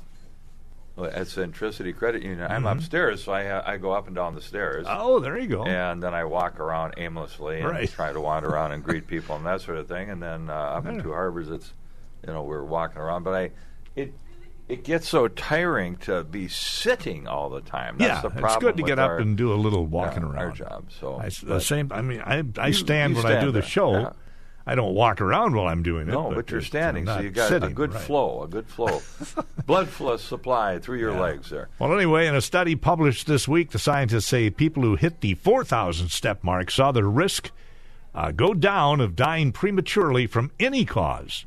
well, 0.95 1.09
at 1.11 1.27
Centricity 1.27 1.95
Credit 1.95 2.21
Union, 2.21 2.45
I'm 2.51 2.65
upstairs, 2.67 3.23
so 3.23 3.31
I 3.31 3.47
uh, 3.47 3.63
I 3.65 3.77
go 3.77 3.91
up 3.93 4.05
and 4.07 4.15
down 4.15 4.35
the 4.35 4.41
stairs. 4.41 4.85
Mm-hmm. 4.85 5.01
Oh, 5.01 5.19
there 5.19 5.37
you 5.37 5.47
go. 5.47 5.63
And 5.65 6.03
then 6.03 6.13
I 6.13 6.23
walk 6.25 6.59
around 6.59 6.93
aimlessly 6.97 7.61
and 7.61 7.69
Right. 7.69 7.89
try 7.89 8.13
to 8.13 8.21
wander 8.21 8.49
around 8.49 8.73
and 8.73 8.83
greet 8.83 9.07
people 9.07 9.35
and 9.35 9.45
that 9.45 9.61
sort 9.61 9.77
of 9.77 9.87
thing. 9.87 10.09
And 10.11 10.21
then 10.21 10.49
uh, 10.49 10.53
up 10.53 10.85
in 10.85 10.95
Yeah. 10.95 11.01
Two 11.01 11.11
Harbors, 11.13 11.49
it's 11.49 11.73
you 12.27 12.31
know 12.31 12.43
we're 12.43 12.63
walking 12.63 12.99
around, 12.99 13.23
but 13.23 13.33
I 13.33 13.51
it 13.95 14.13
it 14.69 14.83
gets 14.83 15.09
so 15.09 15.27
tiring 15.27 15.97
to 15.97 16.23
be 16.23 16.47
sitting 16.47 17.27
all 17.27 17.49
the 17.49 17.61
time. 17.61 17.97
That's 17.97 18.17
yeah, 18.17 18.21
the 18.21 18.29
problem 18.29 18.45
it's 18.45 18.63
good 18.63 18.77
to 18.77 18.83
get 18.83 18.99
our, 18.99 19.15
up 19.15 19.21
and 19.21 19.35
do 19.35 19.51
a 19.51 19.55
little 19.55 19.85
walking 19.87 20.23
uh, 20.23 20.27
around. 20.27 20.37
our 20.37 20.51
job. 20.51 20.85
So 20.99 21.15
I, 21.17 21.29
the 21.43 21.59
same. 21.59 21.91
I 21.91 22.01
mean, 22.03 22.21
I 22.21 22.43
I 22.57 22.69
stand 22.71 23.13
you 23.15 23.23
when 23.23 23.25
I 23.25 23.29
stand 23.37 23.45
do 23.47 23.51
the 23.51 23.63
show. 23.63 23.93
yeah. 23.99 24.09
I 24.65 24.75
don't 24.75 24.93
walk 24.95 25.19
around 25.19 25.55
while 25.55 25.67
I'm 25.67 25.83
doing 25.83 26.07
it. 26.07 26.11
No, 26.11 26.31
but, 26.33 26.49
you're 26.49 26.61
standing, 26.61 27.05
so 27.05 27.19
you 27.19 27.31
got 27.31 27.51
a 27.63 27.69
good 27.69 27.93
right. 27.93 28.01
flow, 28.01 28.43
a 28.43 28.47
good 28.47 28.67
flow, 28.67 29.01
blood 29.65 29.89
flow 29.89 30.15
supply 30.17 30.79
through 30.79 30.99
your 30.99 31.11
Yeah. 31.11 31.19
legs 31.19 31.49
there. 31.49 31.67
Well, 31.79 31.93
anyway, 31.93 32.27
in 32.27 32.35
a 32.35 32.41
study 32.41 32.75
published 32.75 33.27
this 33.27 33.45
week, 33.47 33.71
the 33.71 33.79
scientists 33.79 34.25
say 34.27 34.49
people 34.49 34.83
who 34.83 34.95
hit 34.95 35.19
the 35.19 35.33
4,000 35.35 36.09
step 36.09 36.43
mark 36.45 36.71
saw 36.71 36.91
their 36.93 37.09
risk 37.09 37.51
uh, 38.15 38.31
go 38.31 38.53
down 38.53 39.01
of 39.01 39.15
dying 39.17 39.51
prematurely 39.51 40.27
from 40.27 40.51
any 40.59 40.85
cause. 40.85 41.45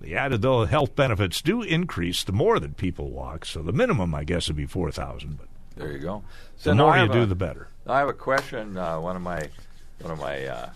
They 0.00 0.14
added, 0.14 0.42
though, 0.42 0.64
health 0.64 0.94
benefits 0.94 1.40
do 1.42 1.62
increase 1.62 2.22
the 2.22 2.32
more 2.32 2.60
that 2.60 2.76
people 2.76 3.10
walk, 3.10 3.44
so 3.44 3.62
the 3.62 3.72
minimum, 3.72 4.14
I 4.14 4.22
guess, 4.24 4.46
would 4.48 4.56
be 4.56 4.66
4,000. 4.66 5.38
But 5.38 5.46
There 5.76 5.90
you 5.90 5.98
go. 5.98 6.22
the 6.58 6.62
So 6.62 6.74
now 6.74 6.84
more 6.86 6.94
you 6.94 7.00
have 7.02 7.12
do, 7.12 7.22
a- 7.22 7.26
the 7.26 7.34
better. 7.34 7.68
I 7.88 7.98
have 8.00 8.08
a 8.08 8.12
question. 8.12 8.76
Uh, 8.76 9.00
one 9.00 9.16
of 9.16 9.22
my 9.22 9.48
one 10.00 10.12
of 10.12 10.18
my 10.20 10.44
uh, 10.46 10.70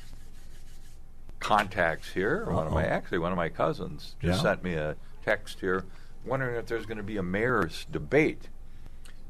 contacts 1.41 2.13
here, 2.13 2.45
one 2.51 2.67
of 2.67 2.73
my 2.73 2.85
actually 2.85 3.19
one 3.19 3.33
of 3.33 3.37
my 3.39 3.49
cousins, 3.49 4.17
just 4.21 4.39
Yeah. 4.39 4.43
sent 4.51 4.65
me 4.65 4.75
a 4.75 4.97
text 5.25 5.61
here, 5.61 5.85
wondering 6.25 6.57
if 6.57 6.67
there's 6.67 6.87
going 6.87 6.99
to 6.99 7.05
be 7.05 7.17
a 7.17 7.23
mayor's 7.23 7.87
debate. 7.91 8.49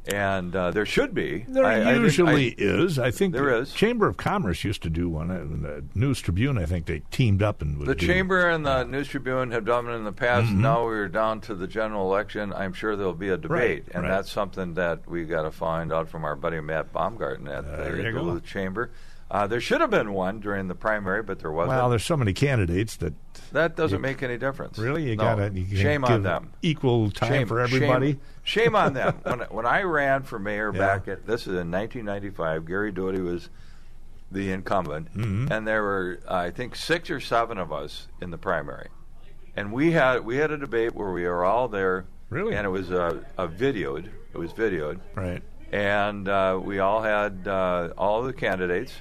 and 0.09 0.55
uh, 0.55 0.71
there 0.71 0.87
should 0.87 1.13
be. 1.15 1.45
There 1.49 1.65
I- 1.65 1.81
I 1.81 1.95
usually 1.95 2.53
I- 2.53 2.55
is. 2.59 2.97
I 2.97 3.11
think 3.11 3.33
There 3.35 3.47
the 3.51 3.63
is. 3.63 3.73
Chamber 3.73 4.07
of 4.07 4.17
Commerce 4.17 4.63
used 4.63 4.85
to 4.85 4.89
do 4.89 5.09
one. 5.09 5.33
And 5.33 5.65
the 5.65 5.83
News 5.97 6.21
Tribune, 6.21 6.59
I 6.59 6.65
think 6.65 6.87
they 6.87 7.01
teamed 7.11 7.43
up 7.43 7.61
and 7.61 7.77
would 7.77 7.89
The 7.89 7.97
Chamber 7.97 8.49
and 8.49 8.65
the 8.65 8.85
News 8.85 9.09
Tribune 9.09 9.51
have 9.51 9.65
done 9.65 9.89
it 9.89 9.95
in 9.95 10.05
the 10.05 10.13
past. 10.13 10.47
Mm-hmm. 10.47 10.61
Now 10.63 10.85
we're 10.85 11.09
down 11.09 11.41
to 11.41 11.57
the 11.57 11.67
general 11.67 12.07
election. 12.07 12.53
I'm 12.53 12.73
sure 12.73 12.95
there'll 12.95 13.15
be 13.15 13.31
a 13.31 13.37
debate, 13.37 13.87
Right, 13.87 13.95
and 13.97 14.05
right. 14.05 14.11
that's 14.11 14.31
something 14.31 14.75
that 14.75 15.09
we 15.11 15.25
got 15.25 15.43
to 15.43 15.51
find 15.51 15.93
out 15.93 16.09
from 16.09 16.25
our 16.25 16.37
buddy 16.37 16.61
Matt 16.61 16.93
Baumgartner 16.93 17.53
at 17.53 17.65
There 17.77 17.97
the. 17.97 18.13
Duluth 18.13 18.45
Chamber. 18.45 18.93
Uh, 19.29 19.47
there 19.47 19.61
should 19.61 19.81
have 19.81 19.91
been 19.91 20.13
one 20.13 20.39
during 20.39 20.69
the 20.69 20.75
primary, 20.75 21.23
but 21.23 21.41
there 21.41 21.51
wasn't. 21.51 21.77
Well, 21.77 21.91
there's 21.91 22.05
so 22.05 22.17
many 22.17 22.33
candidates 22.33 22.97
that 22.97 23.13
that 23.53 23.75
doesn't 23.77 24.01
make 24.01 24.23
any 24.23 24.39
difference. 24.39 24.79
really 24.79 25.09
you 25.11 25.17
No. 25.17 25.25
gotta 25.25 25.53
shame 25.75 26.03
give 26.03 26.11
on 26.11 26.23
them. 26.23 26.53
Equal 26.63 27.11
time 27.11 27.29
Shame 27.33 27.49
for 27.49 27.61
everybody. 27.61 28.13
Shame, 28.13 28.21
shame 28.45 28.77
on 28.77 28.93
them. 28.95 29.15
when 29.25 29.41
when 29.41 29.67
I 29.67 29.83
ran 29.83 30.23
for 30.23 30.39
mayor 30.39 30.71
Yeah. 30.73 30.79
back 30.79 31.09
at 31.09 31.27
this 31.27 31.43
is 31.43 31.55
in 31.55 31.71
1995, 31.71 32.67
Gary 32.67 32.93
Doty 32.93 33.21
was 33.21 33.51
the 34.31 34.51
incumbent, 34.53 35.13
Mm-hmm. 35.15 35.53
and 35.53 35.67
there 35.67 35.83
were 35.83 36.21
I 36.29 36.51
think 36.51 36.77
six 36.77 37.11
or 37.11 37.19
seven 37.21 37.59
of 37.59 37.73
us 37.73 38.07
in 38.21 38.31
the 38.31 38.39
primary, 38.39 38.89
and 39.57 39.73
we 39.73 39.91
had 39.93 40.25
we 40.25 40.37
had 40.37 40.51
a 40.53 40.57
debate 40.57 40.95
where 40.95 41.11
we 41.11 41.25
were 41.25 41.45
all 41.45 41.67
there. 41.69 42.05
Really? 42.31 42.55
and 42.57 42.67
it 42.67 42.71
was 42.71 42.91
uh, 42.91 43.23
a 43.39 43.47
videoed. 43.49 44.09
It 44.35 44.39
was 44.39 44.53
videoed, 44.53 44.99
Right. 45.15 45.43
and 45.73 46.29
uh, 46.29 46.61
we 46.63 46.81
all 46.81 47.01
had 47.03 47.47
uh, 47.47 47.91
all 47.97 48.23
the 48.23 48.33
candidates, 48.33 48.93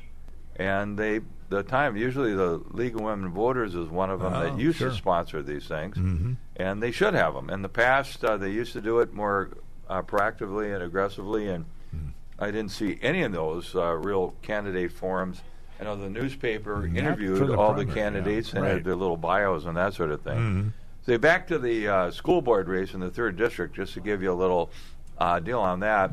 and 0.56 0.98
they 0.98 1.22
the 1.50 1.62
time 1.64 1.96
usually 1.96 2.34
the 2.34 2.60
League 2.72 2.96
of 2.96 3.02
Women 3.02 3.30
Voters 3.30 3.76
is 3.76 3.88
one 3.88 4.10
of 4.10 4.20
them 4.20 4.34
Oh, 4.34 4.40
that 4.44 4.60
used 4.60 4.80
sure. 4.80 4.90
to 4.90 4.96
sponsor 4.96 5.44
these 5.44 5.68
things, 5.68 5.96
Mm-hmm. 5.98 6.34
and 6.56 6.82
they 6.82 6.92
should 6.92 7.14
have 7.14 7.34
them. 7.36 7.50
In 7.52 7.62
the 7.62 7.70
past, 7.70 8.24
uh, 8.26 8.36
they 8.38 8.50
used 8.50 8.74
to 8.74 8.82
do 8.82 9.00
it 9.00 9.14
more 9.14 9.50
uh, 9.88 10.02
proactively 10.02 10.74
and 10.74 10.82
aggressively, 10.84 11.48
and 11.48 11.66
Hmm. 11.92 12.10
I 12.40 12.48
didn't 12.48 12.72
see 12.72 12.98
any 13.02 13.22
of 13.22 13.32
those 13.32 13.76
uh, 13.76 13.94
real 13.94 14.34
candidate 14.42 14.92
forums. 14.92 15.42
I 15.80 15.84
know 15.84 15.96
the 15.96 16.10
newspaper 16.10 16.88
Not 16.88 16.98
interviewed 16.98 17.48
the 17.48 17.56
all 17.58 17.74
the 17.76 17.86
candidates 17.86 18.50
yeah. 18.52 18.56
and 18.60 18.66
Right. 18.66 18.74
had 18.76 18.84
their 18.84 18.96
little 18.96 19.18
bios 19.18 19.66
and 19.66 19.78
that 19.78 19.94
sort 19.94 20.10
of 20.12 20.22
thing. 20.22 20.38
Mhm. 20.38 20.72
So 21.06 21.18
back 21.20 21.46
to 21.50 21.60
the 21.60 21.88
uh, 21.88 22.12
school 22.12 22.42
board 22.42 22.68
race 22.68 22.94
in 22.96 23.00
the 23.02 23.12
third 23.12 23.38
district, 23.38 23.76
just 23.76 23.94
to 23.94 24.00
give 24.00 24.24
you 24.24 24.32
a 24.32 24.34
little 24.34 24.72
uh, 25.20 25.40
deal 25.40 25.60
on 25.60 25.82
that. 25.82 26.12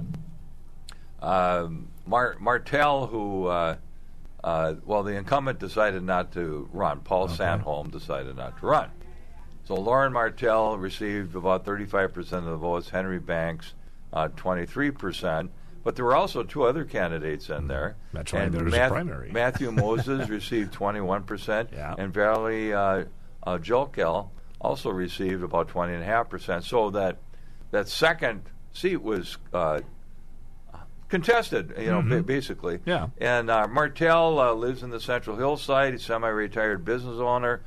Um, 1.21 1.89
Mar- 2.07 2.37
Martell, 2.41 3.07
who, 3.07 3.47
uh, 4.45 4.75
well, 4.85 5.03
the 5.03 5.13
incumbent 5.17 5.59
decided 5.59 6.03
not 6.03 6.33
to 6.33 6.69
run. 6.73 7.01
Paul 7.01 7.29
Sandholm 7.29 7.91
decided 7.91 8.37
not 8.37 8.59
to 8.61 8.67
run. 8.67 8.91
So 9.65 9.75
Loren 9.75 10.13
Martell 10.13 10.77
received 10.77 11.37
about 11.37 11.65
35% 11.65 12.33
of 12.33 12.45
the 12.45 12.57
votes, 12.57 12.89
Henry 12.91 13.21
Banks, 13.21 13.75
uh, 14.13 14.29
23%. 14.29 15.49
But 15.85 15.97
there 15.97 16.05
were 16.05 16.15
also 16.15 16.43
two 16.43 16.63
other 16.65 16.85
candidates 16.85 17.51
in 17.51 17.67
there. 17.69 17.97
That's 18.13 18.33
why 18.33 18.49
there 18.49 18.65
was 18.65 18.75
a 18.75 18.89
primary. 18.89 19.31
Matthew 19.33 19.71
Moses 19.73 20.29
received 20.29 20.73
21%, 20.75 21.73
Yeah. 21.73 21.95
and 21.99 22.13
Valley 22.15 22.73
uh, 22.73 23.05
uh, 23.45 23.59
Jolkel 23.59 24.31
also 24.61 24.91
received 24.91 25.43
about 25.43 25.69
20.5%. 25.69 26.63
So 26.65 26.91
that 26.91 27.19
that 27.73 27.89
second 27.89 28.43
seat 28.73 29.03
was 29.03 29.39
uh, 29.53 29.81
contested, 31.13 31.75
you 31.79 31.91
know, 31.91 32.01
ba- 32.01 32.23
basically. 32.23 32.79
Mm-hmm. 32.79 32.89
Yeah. 32.89 33.09
And 33.19 33.51
uh, 33.51 33.69
Martell 33.69 34.41
uh, 34.41 34.55
lives 34.55 34.83
in 34.83 34.89
the 34.89 34.99
Central 34.99 35.37
Hillside. 35.37 35.93
He's 35.93 36.01
a 36.01 36.05
semi-retired 36.07 36.87
business 36.87 37.21
owner, 37.21 37.61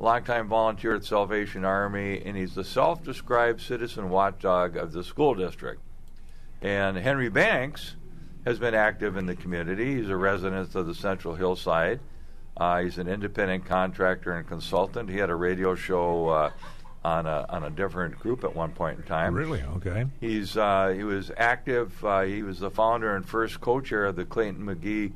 longtime 0.00 0.48
volunteer 0.48 0.96
at 0.96 1.04
Salvation 1.04 1.64
Army, 1.64 2.20
and 2.24 2.36
he's 2.36 2.56
the 2.56 2.64
self-described 2.64 3.60
citizen 3.60 4.10
watchdog 4.10 4.76
of 4.76 4.90
the 4.90 5.04
school 5.04 5.36
district. 5.36 5.80
And 6.60 6.96
Henry 6.96 7.28
Banks 7.28 7.94
has 8.44 8.58
been 8.58 8.74
active 8.74 9.16
in 9.16 9.26
the 9.26 9.36
community. 9.36 9.98
He's 9.98 10.08
a 10.08 10.16
resident 10.16 10.74
of 10.74 10.88
the 10.88 10.94
Central 10.94 11.36
Hillside. 11.36 12.00
Uh, 12.56 12.80
he's 12.80 12.98
an 12.98 13.06
independent 13.06 13.64
contractor 13.64 14.32
and 14.32 14.44
consultant. 14.44 15.08
He 15.08 15.18
had 15.18 15.30
a 15.30 15.36
radio 15.36 15.76
show 15.76 16.28
uh, 16.30 16.50
on 17.04 17.26
a 17.26 17.46
on 17.48 17.64
a 17.64 17.70
different 17.70 18.18
group 18.18 18.44
at 18.44 18.54
one 18.54 18.72
point 18.72 18.98
in 18.98 19.04
time. 19.04 19.34
Really? 19.34 19.62
Okay. 19.62 20.06
He's 20.20 20.56
uh, 20.56 20.88
he 20.96 21.04
was 21.04 21.30
active. 21.36 22.04
Uh, 22.04 22.22
he 22.22 22.42
was 22.42 22.58
the 22.58 22.70
founder 22.70 23.14
and 23.14 23.26
first 23.26 23.60
co-chair 23.60 24.06
of 24.06 24.16
the 24.16 24.24
Clayton 24.24 24.64
McGhie 24.64 25.12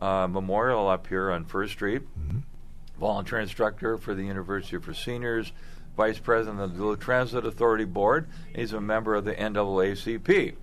uh, 0.00 0.26
Memorial 0.28 0.88
up 0.88 1.06
here 1.06 1.30
on 1.30 1.44
First 1.44 1.72
Street. 1.72 2.02
Volunteer 2.98 3.40
instructor 3.40 3.98
for 3.98 4.14
the 4.14 4.22
University 4.22 4.78
for 4.78 4.94
Seniors, 4.94 5.50
vice 5.96 6.18
president 6.18 6.60
of 6.60 6.76
the 6.76 6.96
Transit 6.96 7.44
Authority 7.44 7.84
Board. 7.84 8.28
He's 8.54 8.72
a 8.72 8.80
member 8.80 9.16
of 9.16 9.24
the 9.24 9.34
NAACP. 9.34 10.54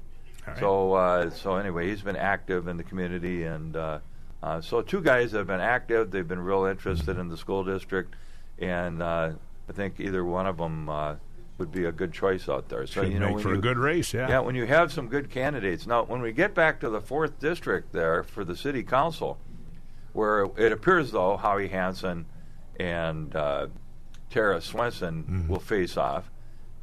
Right. 0.48 0.58
So 0.58 0.94
uh, 0.94 1.30
so 1.32 1.56
anyway, 1.56 1.90
he's 1.90 2.02
been 2.02 2.16
active 2.16 2.68
in 2.68 2.78
the 2.78 2.84
community, 2.84 3.44
and 3.44 3.76
uh, 3.76 4.00
uh, 4.42 4.62
so 4.62 4.82
two 4.82 5.02
guys 5.02 5.34
have 5.34 5.48
been 5.48 5.60
active. 5.60 6.12
They've 6.12 6.28
been 6.28 6.40
real 6.40 6.66
interested 6.66 7.18
in 7.18 7.28
the 7.28 7.38
school 7.38 7.64
district, 7.66 8.16
and 8.58 9.04
uh, 9.04 9.32
I 9.70 9.74
think 9.74 10.00
either 10.00 10.24
one 10.26 10.46
of 10.48 10.58
them 10.58 10.90
uh, 10.90 11.16
would 11.58 11.72
be 11.72 11.86
a 11.86 11.92
good 11.92 12.12
choice 12.14 12.50
out 12.50 12.70
there. 12.70 12.86
So 12.88 13.04
Should 13.04 13.14
you 13.14 13.20
know, 13.20 13.34
make 13.36 13.40
for 13.44 13.50
you, 13.54 13.56
a 13.56 13.62
good 13.62 13.78
race. 13.78 14.14
Yeah. 14.14 14.28
yeah, 14.30 14.40
when 14.40 14.56
you 14.56 14.66
have 14.66 14.92
some 14.92 15.08
good 15.08 15.30
candidates. 15.30 15.86
Now, 15.88 16.04
when 16.04 16.22
we 16.22 16.32
get 16.32 16.54
back 16.54 16.80
to 16.82 16.90
the 16.90 17.02
fourth 17.02 17.40
district 17.40 17.94
there 17.94 18.24
for 18.24 18.44
the 18.44 18.56
city 18.56 18.84
council, 18.84 19.38
where 20.14 20.48
it 20.58 20.72
appears 20.72 21.12
though 21.12 21.38
Howie 21.38 21.70
Hansen 21.70 22.26
and 22.80 23.36
uh, 23.36 23.68
Tara 24.30 24.62
Swenson 24.62 25.24
Mm-hmm. 25.24 25.48
will 25.48 25.60
face 25.60 25.98
off. 25.98 26.30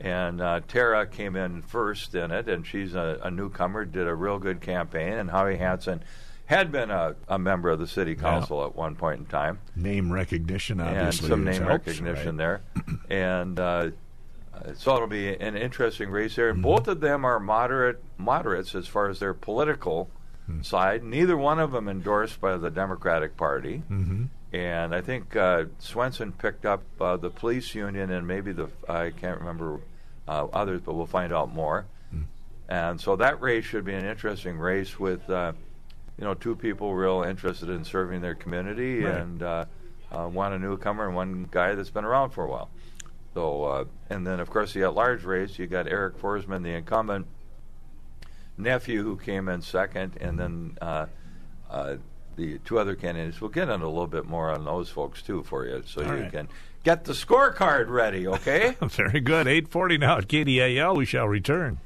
And 0.00 0.40
uh, 0.40 0.60
Tara 0.68 1.06
came 1.08 1.34
in 1.34 1.60
first 1.60 2.14
in 2.14 2.30
it, 2.30 2.48
and 2.48 2.64
she's 2.64 2.94
a, 2.94 3.18
a 3.24 3.30
newcomer, 3.32 3.84
did 3.84 4.06
a 4.06 4.14
real 4.14 4.38
good 4.38 4.60
campaign. 4.60 5.14
And 5.14 5.28
Howie 5.28 5.56
Hansen 5.56 6.02
had 6.48 6.72
been 6.72 6.90
a, 6.90 7.14
a 7.28 7.38
member 7.38 7.68
of 7.70 7.78
the 7.78 7.86
city 7.86 8.14
council 8.14 8.64
at 8.64 8.74
one 8.74 8.96
point 8.96 9.20
in 9.20 9.26
time 9.26 9.58
Name 9.76 10.12
recognition, 10.12 10.80
obviously, 10.80 11.26
and 11.26 11.32
some 11.32 11.44
name 11.44 11.62
helps, 11.62 11.86
recognition 11.86 12.36
right? 12.36 12.60
there. 12.74 12.98
and 13.10 13.60
uh, 13.60 13.90
so 14.74 14.96
it'll 14.96 15.06
be 15.08 15.28
an 15.36 15.56
interesting 15.56 16.10
race 16.10 16.34
there. 16.36 16.48
Mm-hmm. 16.48 16.56
And 16.56 16.62
both 16.62 16.88
of 16.88 17.00
them 17.00 17.24
are 17.24 17.38
moderate 17.38 18.02
moderates 18.16 18.74
as 18.74 18.86
far 18.86 19.08
as 19.08 19.18
their 19.20 19.34
political 19.34 20.10
Hmm. 20.46 20.62
side. 20.62 21.04
Neither 21.04 21.36
one 21.36 21.58
of 21.58 21.72
them 21.72 21.88
endorsed 21.88 22.40
by 22.40 22.56
the 22.56 22.70
Democratic 22.70 23.36
Party. 23.36 23.82
Mm-hmm. 23.90 24.24
And 24.54 24.94
I 24.94 25.02
think 25.02 25.36
uh, 25.36 25.66
Swenson 25.78 26.32
picked 26.32 26.64
up 26.64 26.82
uh, 26.98 27.18
the 27.18 27.28
police 27.28 27.74
union 27.74 28.10
and 28.10 28.26
maybe 28.26 28.52
the 28.52 28.68
I 28.88 29.10
can't 29.10 29.38
remember 29.38 29.80
uh, 30.26 30.46
others, 30.50 30.80
but 30.80 30.94
we'll 30.94 31.04
find 31.04 31.34
out 31.34 31.52
more. 31.52 31.84
Hmm. 32.10 32.22
And 32.66 32.98
so 32.98 33.14
that 33.16 33.42
race 33.42 33.66
should 33.66 33.84
be 33.84 33.92
an 33.92 34.06
interesting 34.06 34.56
race 34.56 34.98
with, 34.98 35.28
uh, 35.28 35.52
you 36.18 36.24
know, 36.24 36.34
two 36.34 36.56
people 36.56 36.94
real 36.94 37.22
interested 37.22 37.68
in 37.70 37.84
serving 37.84 38.20
their 38.20 38.34
community 38.34 39.04
Right. 39.04 39.14
and 39.20 39.42
uh, 39.42 39.64
uh, 40.10 40.26
one 40.26 40.52
a 40.52 40.58
newcomer 40.58 41.06
and 41.06 41.14
one 41.14 41.48
guy 41.50 41.74
that's 41.74 41.90
been 41.90 42.04
around 42.04 42.30
for 42.30 42.44
a 42.44 42.48
while. 42.50 42.68
So, 43.34 43.64
uh, 43.64 43.84
and 44.10 44.26
then 44.26 44.40
of 44.40 44.50
course 44.50 44.72
the 44.72 44.82
at-large 44.82 45.22
race, 45.24 45.58
you 45.58 45.66
got 45.66 45.86
Arik 45.86 46.14
Forsman, 46.16 46.62
the 46.64 46.70
incumbent 46.70 47.26
Nephew, 48.56 49.02
who 49.04 49.16
came 49.16 49.48
in 49.48 49.62
second, 49.62 50.14
and 50.20 50.38
then 50.38 50.76
uh, 50.80 51.06
uh, 51.70 51.96
the 52.36 52.58
two 52.64 52.78
other 52.78 52.96
candidates. 52.96 53.40
We'll 53.40 53.50
get 53.50 53.68
into 53.68 53.86
a 53.86 53.88
little 53.88 54.08
bit 54.08 54.24
more 54.24 54.50
on 54.50 54.64
those 54.64 54.88
folks 54.88 55.22
too 55.22 55.44
for 55.44 55.66
you, 55.66 55.82
so 55.86 56.02
All 56.02 56.16
you 56.16 56.22
right. 56.22 56.32
can 56.32 56.48
get 56.82 57.04
the 57.04 57.12
scorecard 57.12 57.88
ready. 57.88 58.26
Okay. 58.26 58.76
Very 58.82 59.20
good. 59.20 59.46
840 59.46 59.98
now 59.98 60.18
at 60.18 60.26
KDAL. 60.28 60.96
We 60.96 61.04
shall 61.04 61.28
return. 61.28 61.78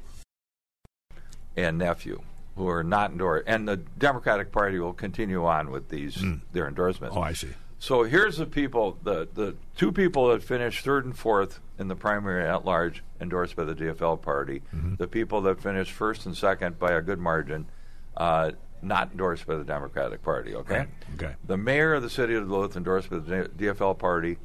and 1.55 1.77
Nephew 1.77 2.21
who 2.55 2.67
are 2.67 2.83
not 2.83 3.11
endorsed, 3.11 3.45
and 3.47 3.67
the 3.67 3.77
Democratic 3.77 4.51
Party 4.51 4.79
will 4.79 4.93
continue 4.93 5.45
on 5.45 5.71
with 5.71 5.89
these 5.89 6.23
their 6.51 6.67
endorsements. 6.67 7.15
Oh, 7.17 7.21
I 7.21 7.33
see. 7.33 7.49
So 7.79 8.03
here's 8.03 8.37
the 8.37 8.45
people, 8.45 8.97
the 9.03 9.27
the 9.33 9.55
two 9.75 9.91
people 9.91 10.29
that 10.29 10.43
finished 10.43 10.85
third 10.85 11.05
and 11.05 11.17
fourth 11.17 11.59
in 11.77 11.87
the 11.87 11.95
primary 11.95 12.47
at 12.47 12.63
large, 12.63 13.03
endorsed 13.19 13.55
by 13.55 13.65
the 13.65 13.75
DFL 13.75 14.21
party. 14.21 14.61
Mm-hmm. 14.73 14.95
The 14.95 15.07
people 15.07 15.41
that 15.41 15.61
finished 15.61 15.91
first 15.91 16.25
and 16.25 16.37
second 16.37 16.79
by 16.79 16.91
a 16.93 17.01
good 17.01 17.19
margin, 17.19 17.67
uh, 18.15 18.51
not 18.81 19.11
endorsed 19.11 19.47
by 19.47 19.55
the 19.55 19.63
Democratic 19.63 20.21
Party. 20.21 20.55
Okay. 20.55 20.77
Right. 20.77 20.89
Okay. 21.15 21.35
The 21.45 21.57
mayor 21.57 21.93
of 21.95 22.03
the 22.03 22.09
city 22.09 22.35
of 22.35 22.47
Duluth, 22.47 22.77
endorsed 22.77 23.09
by 23.09 23.17
the 23.17 23.49
DFL 23.57 23.97
party, 23.97 24.37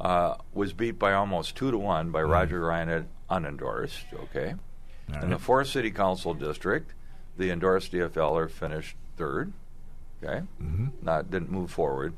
uh, 0.00 0.36
was 0.52 0.72
beat 0.72 0.98
by 0.98 1.14
almost 1.14 1.56
two 1.56 1.70
to 1.70 1.78
one 1.78 2.10
by 2.10 2.22
Roger 2.22 2.60
Reinert, 2.60 3.06
unendorsed. 3.30 4.04
Okay. 4.14 4.54
Mm-hmm. 5.10 5.24
In 5.24 5.30
the 5.30 5.38
fourth 5.38 5.68
city 5.68 5.90
council 5.90 6.34
district, 6.34 6.92
the 7.36 7.50
endorsed 7.50 7.92
DFLer 7.92 8.50
finished 8.50 8.96
third. 9.16 9.52
Okay, 10.22 10.42
mm-hmm. 10.62 10.86
not 11.02 11.30
didn't 11.30 11.50
move 11.50 11.70
forward. 11.70 12.14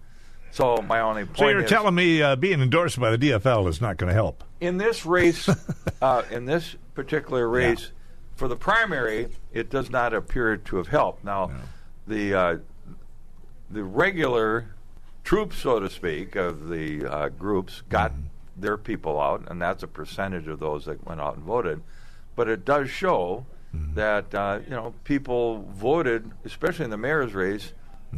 So 0.51 0.77
my 0.79 1.01
only 1.01 1.25
point 1.25 1.39
So 1.39 1.49
you're 1.49 1.65
is, 1.65 1.71
telling 1.71 1.95
me 1.95 2.23
uh, 2.23 2.37
being 2.37 2.63
endorsed 2.63 2.99
by 2.99 3.15
the 3.15 3.19
DFL 3.19 3.69
is 3.69 3.81
not 3.81 3.97
going 3.99 4.09
to 4.09 4.15
help? 4.15 4.45
in 4.61 4.77
this 4.77 5.07
race, 5.07 5.49
uh, 6.03 6.23
in 6.31 6.45
this 6.45 6.77
particular 6.95 7.49
race, 7.49 7.93
for 8.37 8.49
the 8.49 8.57
primary, 8.57 9.29
it 9.53 9.71
does 9.71 9.91
not 9.91 10.15
appear 10.15 10.57
to 10.57 10.77
have 10.77 10.89
helped. 10.89 11.25
Now, 11.25 11.51
the 12.07 12.35
uh, 12.35 12.59
the 13.71 13.85
regular 13.85 14.67
troops, 15.25 15.59
so 15.59 15.81
to 15.81 15.91
speak, 15.91 16.37
of 16.37 16.69
the 16.69 17.05
uh, 17.05 17.29
groups 17.31 17.83
got 17.89 18.13
their 18.57 18.77
people 18.77 19.21
out, 19.21 19.51
and 19.51 19.61
that's 19.61 19.83
a 19.83 19.89
percentage 19.89 20.47
of 20.49 20.59
those 20.59 20.85
that 20.87 21.05
went 21.07 21.21
out 21.21 21.37
and 21.37 21.45
voted. 21.45 21.83
But 22.35 22.49
it 22.49 22.65
does 22.65 22.89
show 22.91 23.45
that 23.73 24.35
uh, 24.35 24.61
you 24.65 24.71
know 24.71 24.95
people 25.05 25.63
voted, 25.73 26.31
especially 26.45 26.85
in 26.85 26.91
the 26.91 26.97
mayor's 26.97 27.35
race, 27.35 27.73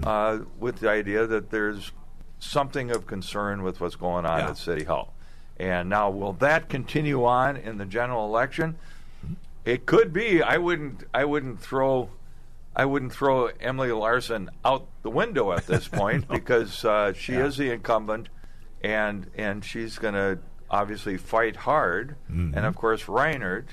uh, 0.05 0.39
with 0.59 0.81
the 0.81 0.89
idea 0.89 1.27
that 1.27 1.51
there's 1.51 1.93
something 2.39 2.91
of 2.91 3.07
concern 3.07 3.63
with 3.63 3.81
what's 3.81 3.97
going 3.97 4.25
on 4.27 4.39
Yeah. 4.41 4.51
at 4.51 4.57
City 4.57 4.85
Hall. 4.85 5.13
And 5.59 5.89
now, 5.91 6.09
will 6.09 6.33
that 6.35 6.69
continue 6.71 7.25
on 7.25 7.57
in 7.57 7.77
the 7.79 7.85
general 7.85 8.25
election? 8.27 8.77
It 9.67 9.85
could 9.85 10.13
be. 10.13 10.43
I 10.43 10.57
wouldn't. 10.57 11.05
I 11.13 11.25
wouldn't 11.27 11.61
throw. 11.61 12.11
I 12.75 12.85
wouldn't 12.87 13.13
throw 13.13 13.51
Emily 13.61 13.93
Larson 13.93 14.49
out 14.65 14.87
the 15.03 15.11
window 15.11 15.53
at 15.53 15.67
this 15.67 15.87
point 16.01 16.29
because 16.29 16.85
uh, 16.85 17.13
she 17.13 17.35
is 17.35 17.57
the 17.59 17.71
incumbent, 17.73 18.29
and 18.83 19.27
and 19.37 19.63
she's 19.65 19.99
going 19.99 20.15
to 20.15 20.39
obviously 20.71 21.19
fight 21.19 21.57
hard. 21.57 22.17
Mm-hmm. 22.31 22.57
And 22.57 22.65
of 22.65 22.75
course, 22.77 23.03
Reinert 23.05 23.67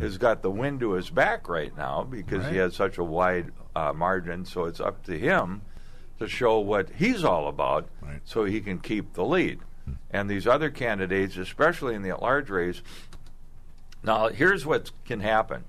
has 0.00 0.16
got 0.18 0.42
the 0.42 0.50
wind 0.50 0.80
to 0.80 0.92
his 0.92 1.10
back 1.10 1.48
right 1.48 1.76
now 1.76 2.02
because 2.02 2.46
he 2.48 2.56
has 2.56 2.74
such 2.74 2.98
a 2.98 3.04
wide 3.04 3.52
uh, 3.76 3.92
margin. 3.92 4.44
So 4.44 4.64
it's 4.64 4.80
up 4.80 5.02
to 5.04 5.18
him 5.18 5.62
to 6.18 6.26
show 6.28 6.58
what 6.60 6.88
he's 6.96 7.24
all 7.24 7.48
about, 7.48 7.88
Right. 8.00 8.20
so 8.24 8.44
he 8.44 8.60
can 8.60 8.78
keep 8.78 9.14
the 9.14 9.24
lead. 9.24 9.60
And 10.10 10.30
these 10.30 10.46
other 10.46 10.70
candidates, 10.70 11.36
especially 11.36 11.94
in 11.94 12.02
the 12.02 12.10
at-large 12.10 12.48
race, 12.50 12.82
now, 14.04 14.28
here's 14.28 14.64
what 14.66 14.90
can 15.04 15.20
happen. 15.20 15.64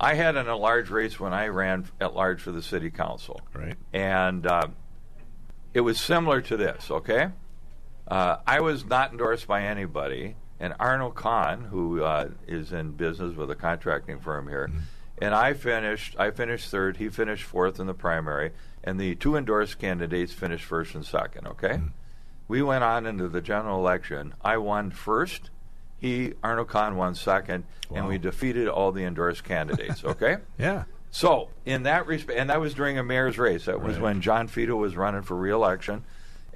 I 0.00 0.14
had 0.14 0.36
an 0.36 0.48
at-large 0.48 0.90
race 0.90 1.18
when 1.20 1.32
I 1.32 1.48
ran 1.48 1.86
at 2.00 2.14
large 2.14 2.40
for 2.40 2.50
the 2.52 2.62
city 2.62 2.90
council, 2.90 3.40
Right. 3.54 3.76
and 3.92 4.46
uh, 4.46 4.68
it 5.72 5.80
was 5.82 6.00
similar 6.00 6.40
to 6.42 6.56
this. 6.56 6.90
Okay, 6.90 7.28
uh, 8.08 8.36
I 8.46 8.60
was 8.60 8.84
not 8.84 9.12
endorsed 9.12 9.46
by 9.46 9.62
anybody, 9.62 10.36
and 10.60 10.74
Arnold 10.80 11.14
Kahn, 11.14 11.62
who 11.70 12.02
uh, 12.02 12.28
is 12.46 12.72
in 12.72 12.92
business 12.92 13.36
with 13.36 13.50
a 13.50 13.54
contracting 13.54 14.20
firm 14.20 14.48
here, 14.48 14.70
and 15.20 15.34
I 15.34 15.52
finished. 15.54 16.16
I 16.18 16.30
finished 16.30 16.70
third. 16.70 16.96
He 16.98 17.08
finished 17.08 17.44
fourth 17.44 17.78
in 17.80 17.86
the 17.86 17.94
primary, 17.94 18.52
and 18.84 18.98
the 19.00 19.14
two 19.14 19.36
endorsed 19.36 19.78
candidates 19.78 20.32
finished 20.32 20.64
first 20.64 20.94
and 20.94 21.04
second. 21.04 21.46
Okay, 21.46 21.80
we 22.48 22.62
went 22.62 22.84
on 22.84 23.06
into 23.06 23.28
the 23.28 23.40
general 23.40 23.78
election. 23.78 24.34
I 24.42 24.56
won 24.58 24.90
first. 24.90 25.50
He 25.98 26.34
Arnold 26.42 26.68
Kahn 26.68 26.96
won 26.96 27.14
second, 27.14 27.64
and 27.94 28.06
we 28.06 28.18
defeated 28.18 28.68
all 28.68 28.92
the 28.92 29.04
endorsed 29.04 29.44
candidates. 29.44 30.04
Okay. 30.04 30.36
Yeah. 30.58 30.84
So, 31.10 31.48
in 31.64 31.84
that 31.84 32.06
respect, 32.06 32.38
and 32.38 32.50
that 32.50 32.60
was 32.60 32.74
during 32.74 32.98
a 32.98 33.02
mayor's 33.02 33.38
race. 33.38 33.64
That 33.64 33.80
was 33.80 33.94
Right. 33.94 34.02
when 34.02 34.20
John 34.20 34.48
Fedo 34.48 34.76
was 34.76 34.96
running 34.96 35.22
for 35.22 35.34
reelection, 35.34 36.04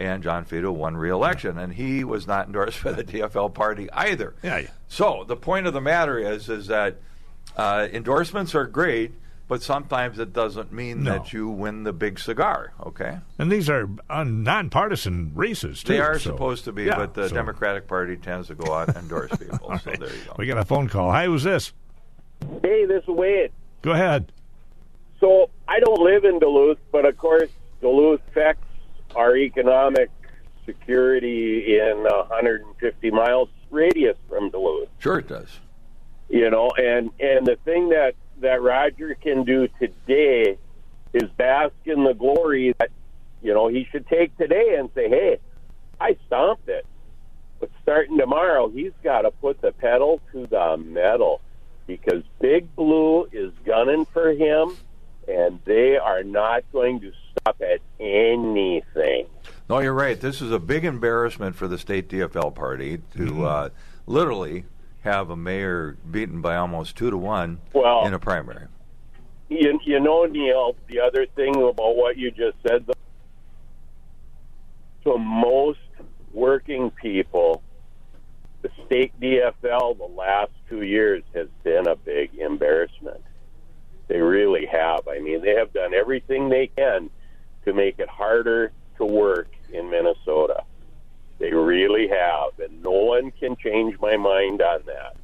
and 0.00 0.22
John 0.22 0.44
Fedo 0.46 0.72
won 0.72 0.96
re-election, 0.96 1.58
and 1.58 1.72
he 1.74 2.02
was 2.04 2.26
not 2.26 2.46
endorsed 2.46 2.82
by 2.82 2.92
the 2.92 3.04
DFL 3.04 3.52
party 3.54 3.88
either. 3.92 4.34
Yeah, 4.42 4.58
yeah. 4.58 4.68
So, 4.88 5.24
the 5.28 5.36
point 5.36 5.66
of 5.66 5.74
the 5.74 5.80
matter 5.80 6.18
is, 6.18 6.48
is 6.48 6.66
that 6.68 6.96
uh, 7.56 7.86
endorsements 7.92 8.54
are 8.54 8.64
great, 8.66 9.12
but 9.46 9.62
sometimes 9.62 10.18
it 10.18 10.32
doesn't 10.32 10.72
mean 10.72 11.02
No. 11.04 11.12
that 11.18 11.32
you 11.32 11.48
win 11.48 11.82
the 11.84 11.92
big 11.92 12.18
cigar. 12.18 12.72
Okay, 12.86 13.18
And 13.38 13.52
these 13.52 13.68
are 13.68 13.88
uh, 14.08 14.24
nonpartisan 14.24 15.32
races, 15.34 15.82
too. 15.82 15.92
they 15.92 16.00
are 16.00 16.18
so- 16.18 16.30
supposed 16.30 16.64
to 16.64 16.72
be, 16.72 16.84
Yeah, 16.84 16.96
but 16.96 17.12
the 17.14 17.28
so- 17.28 17.34
Democratic 17.34 17.86
Party 17.86 18.16
tends 18.16 18.48
to 18.48 18.54
go 18.54 18.72
out 18.72 18.88
and 18.88 18.96
endorse 18.96 19.30
people. 19.36 19.58
All 19.62 19.78
so 19.78 19.90
right. 19.90 20.00
there 20.00 20.08
you 20.08 20.24
go. 20.26 20.34
We 20.38 20.46
got 20.46 20.56
a 20.58 20.64
phone 20.64 20.88
call. 20.88 21.10
Hi, 21.10 21.26
who's 21.26 21.42
this? 21.42 21.72
Hey, 22.62 22.86
this 22.86 23.02
is 23.02 23.08
Wade. 23.08 23.52
Go 23.82 23.90
ahead. 23.92 24.32
So 25.20 25.50
I 25.68 25.78
don't 25.80 26.00
live 26.00 26.24
in 26.24 26.38
Duluth, 26.38 26.78
but 26.90 27.04
of 27.04 27.18
course 27.18 27.50
Duluth 27.82 28.20
affects 28.28 28.64
our 29.14 29.36
economic 29.36 30.10
security 30.66 31.78
in 31.78 32.06
a 32.06 32.18
150 32.28 33.10
miles 33.10 33.48
radius 33.70 34.16
from 34.28 34.50
Duluth. 34.50 34.88
Sure, 34.98 35.18
it 35.18 35.28
does. 35.28 35.58
You 36.28 36.50
know, 36.50 36.70
and 36.76 37.10
and 37.18 37.46
the 37.46 37.56
thing 37.64 37.90
that 37.90 38.14
that 38.40 38.62
Roger 38.62 39.14
can 39.14 39.44
do 39.44 39.68
today 39.80 40.58
is 41.12 41.28
bask 41.36 41.74
in 41.84 42.04
the 42.04 42.14
glory 42.14 42.74
that 42.78 42.90
you 43.42 43.52
know 43.52 43.68
he 43.68 43.86
should 43.90 44.06
take 44.06 44.36
today 44.36 44.76
and 44.78 44.90
say, 44.94 45.08
"Hey, 45.08 45.38
I 46.00 46.16
stomped 46.26 46.68
it." 46.68 46.86
But 47.58 47.70
starting 47.82 48.16
tomorrow, 48.16 48.68
he's 48.68 48.92
got 49.02 49.22
to 49.22 49.30
put 49.30 49.60
the 49.60 49.72
pedal 49.72 50.20
to 50.32 50.46
the 50.46 50.76
metal 50.78 51.40
because 51.86 52.22
Big 52.40 52.74
Blue 52.76 53.28
is 53.32 53.52
gunning 53.64 54.06
for 54.06 54.30
him, 54.30 54.76
and 55.28 55.58
they 55.64 55.96
are 55.96 56.22
not 56.22 56.62
going 56.72 57.00
to 57.00 57.12
stop 57.50 57.60
at 57.62 57.80
anything. 57.98 59.26
No, 59.68 59.78
you're 59.78 59.94
right. 59.94 60.20
This 60.20 60.40
is 60.40 60.50
a 60.50 60.58
big 60.58 60.84
embarrassment 60.84 61.56
for 61.56 61.68
the 61.68 61.78
state 61.78 62.08
DFL 62.08 62.54
party 62.54 62.98
to 63.12 63.18
Mm-hmm. 63.18 63.44
uh, 63.44 63.68
literally 64.06 64.64
have 65.02 65.30
a 65.30 65.36
mayor 65.36 65.96
beaten 66.10 66.40
by 66.40 66.56
almost 66.56 66.96
two 66.96 67.10
to 67.10 67.16
one 67.16 67.60
Well- 67.72 68.06
in 68.06 68.14
a 68.14 68.18
primary. 68.18 68.66
You, 69.48 69.80
you 69.84 69.98
know, 69.98 70.26
Neill, 70.26 70.76
the 70.86 71.00
other 71.00 71.26
thing 71.34 71.56
about 71.56 71.96
what 71.96 72.16
you 72.16 72.30
just 72.30 72.56
said, 72.64 72.86
though, 72.86 72.92
to 75.12 75.18
most 75.18 75.80
working 76.32 76.92
people, 76.92 77.60
the 78.62 78.70
state 78.86 79.12
DFL 79.20 79.98
the 79.98 80.04
last 80.16 80.52
two 80.68 80.82
years 80.82 81.24
has 81.34 81.48
been 81.64 81.88
a 81.88 81.96
big 81.96 82.32
embarrassment. 82.36 83.20
They 84.06 84.20
really 84.20 84.66
have. 84.66 85.08
I 85.08 85.18
mean, 85.18 85.42
they 85.42 85.56
have 85.56 85.72
done 85.72 85.94
everything 85.94 86.48
they 86.48 86.68
can 86.68 87.10
to 87.64 87.72
make 87.72 87.98
it 87.98 88.08
harder 88.08 88.72
to 88.96 89.04
work 89.04 89.48
in 89.72 89.90
Minnesota. 89.90 90.64
They 91.38 91.52
really 91.52 92.08
have, 92.08 92.58
and 92.58 92.82
no 92.82 92.90
one 92.90 93.30
can 93.30 93.56
change 93.56 93.98
my 94.00 94.16
mind 94.16 94.60
on 94.60 94.82
that. 94.86 95.16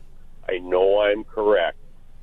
I 0.49 0.59
know 0.59 1.01
I'm 1.01 1.25
correct 1.25 1.77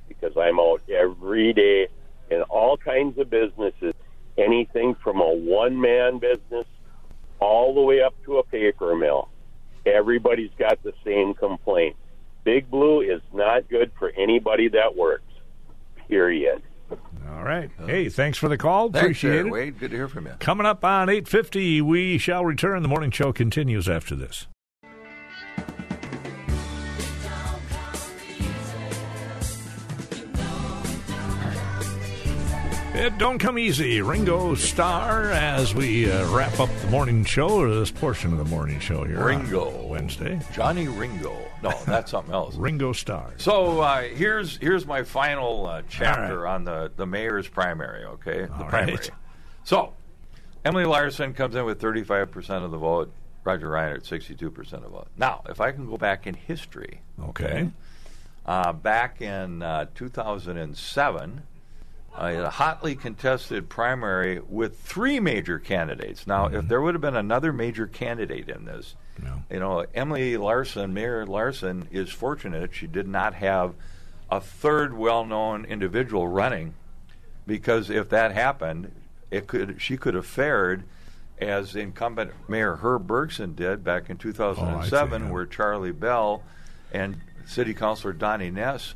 because 0.08 0.36
I'm 0.38 0.60
out 0.60 0.82
every 0.90 1.54
day 1.54 1.88
in 2.32 2.42
all 2.44 2.78
kinds 2.78 3.18
of 3.20 3.30
businesses, 3.30 3.94
anything 4.38 4.96
from 4.96 5.22
a 5.22 5.34
one 5.34 5.80
man 5.80 6.18
business 6.18 6.66
all 7.40 7.76
the 7.76 7.82
way 7.82 8.02
up 8.02 8.16
to 8.26 8.38
a 8.38 8.44
paper 8.44 8.96
mill. 8.96 9.30
Everybody's 9.86 10.52
got 10.58 10.82
the 10.82 10.94
same 11.04 11.34
complaint. 11.34 11.96
Big 12.44 12.70
Blue 12.72 13.02
is 13.02 13.22
not 13.34 13.70
good 13.70 13.92
for 14.00 14.12
anybody 14.12 14.70
that 14.70 14.96
works. 14.96 15.24
Period. 16.08 16.62
All 16.92 17.44
right. 17.44 17.70
Hey, 17.86 18.10
thanks 18.10 18.38
for 18.38 18.48
the 18.48 18.58
call. 18.58 18.90
Thanks, 18.92 19.04
Appreciate 19.04 19.32
there, 19.32 19.48
it. 19.48 19.52
Wade. 19.52 19.80
Good 19.80 19.92
to 19.92 19.98
hear 19.98 20.08
from 20.08 20.28
you. 20.28 20.34
Coming 20.40 20.66
up 20.66 20.84
on 20.86 21.08
8.50, 21.08 21.82
we 21.82 22.18
shall 22.18 22.46
return. 22.46 22.82
The 22.82 22.88
morning 22.88 23.12
show 23.12 23.34
continues 23.34 23.90
after 23.90 24.16
this. 24.16 24.48
It 32.96 33.18
don't 33.18 33.40
come 33.40 33.58
easy. 33.58 34.04
Ringo 34.04 34.54
Starr 34.54 35.32
as 35.32 35.74
we 35.74 36.12
uh, 36.12 36.28
wrap 36.32 36.60
up 36.60 36.70
the 36.82 36.88
morning 36.90 37.26
show, 37.26 37.50
or 37.50 37.74
this 37.74 37.90
portion 37.90 38.32
of 38.32 38.38
the 38.38 38.46
morning 38.46 38.80
show 38.80 39.04
here. 39.04 39.26
Ringo. 39.26 39.88
Wednesday. 39.88 40.40
Johnny 40.54 40.88
Ringo. 40.88 41.36
No, 41.64 41.72
that's 41.88 42.12
something 42.12 42.34
else. 42.34 42.56
Ringo 42.56 42.94
Starr. 42.94 43.34
So 43.38 43.82
uh, 43.82 44.04
here's 44.04 44.58
here's 44.58 44.86
my 44.86 45.02
final 45.02 45.66
uh, 45.66 45.82
chapter 45.90 46.46
All 46.48 46.54
on 46.54 46.66
the, 46.66 46.92
the 46.96 47.08
mayor's 47.08 47.48
primary. 47.48 48.06
Okay, 48.06 48.46
the 48.46 48.54
All 48.54 48.66
primary. 48.66 48.94
right. 48.98 49.10
So 49.64 49.94
Emily 50.64 50.86
Larson 50.86 51.34
comes 51.34 51.56
in 51.56 51.66
with 51.66 51.82
35 51.82 52.30
percent 52.30 52.64
of 52.64 52.70
the 52.70 52.78
vote. 52.78 53.12
Roger 53.44 53.70
Reinert 53.70 54.06
62 54.06 54.52
percent 54.52 54.86
of 54.86 54.92
the 54.92 54.98
vote. 55.00 55.08
Now, 55.18 55.42
if 55.50 55.60
I 55.60 55.72
can 55.72 55.90
go 55.90 55.98
back 55.98 56.28
in 56.28 56.36
history, 56.36 57.02
Okay. 57.20 57.72
uh, 58.46 58.72
back 58.72 59.20
in 59.20 59.64
uh, 59.64 59.88
2007, 59.96 61.30
uh, 61.32 61.42
a 62.16 62.50
hotly 62.50 62.96
contested 62.96 63.70
primary 63.70 64.40
with 64.40 64.80
three 64.80 65.20
major 65.20 65.60
candidates. 65.60 66.28
Now, 66.28 66.48
if 66.48 66.54
mm-hmm. 66.54 66.68
there 66.68 66.82
would 66.82 66.94
have 66.94 67.02
been 67.02 67.16
another 67.16 67.52
major 67.52 67.88
candidate 67.88 68.50
in 68.50 68.66
this, 68.66 68.96
No. 69.22 69.44
you 69.50 69.60
know, 69.60 69.86
Emily 69.94 70.38
Larson, 70.38 70.94
Mayor 70.94 71.26
Larson, 71.26 71.88
is 71.92 72.10
fortunate 72.10 72.74
she 72.74 72.88
did 72.88 73.08
not 73.08 73.34
have 73.36 73.74
a 74.30 74.40
third 74.40 74.96
well-known 74.96 75.66
individual 75.66 76.28
running, 76.28 76.76
because 77.48 77.90
if 77.90 78.10
that 78.10 78.32
happened, 78.32 78.92
it 79.32 79.48
could 79.48 79.82
she 79.82 79.98
could 79.98 80.14
have 80.14 80.26
fared 80.26 80.84
as 81.40 81.76
incumbent 81.76 82.32
Mayor 82.48 82.76
Herb 82.76 83.08
Bergson 83.08 83.56
did 83.56 83.84
back 83.84 84.10
in 84.10 84.18
2007, 84.18 85.24
yeah. 85.24 85.32
where 85.32 85.46
Charlie 85.46 85.92
Bell 85.92 86.44
and 86.92 87.20
City 87.46 87.74
Councilor 87.74 88.14
Donnie 88.14 88.52
Ness 88.52 88.94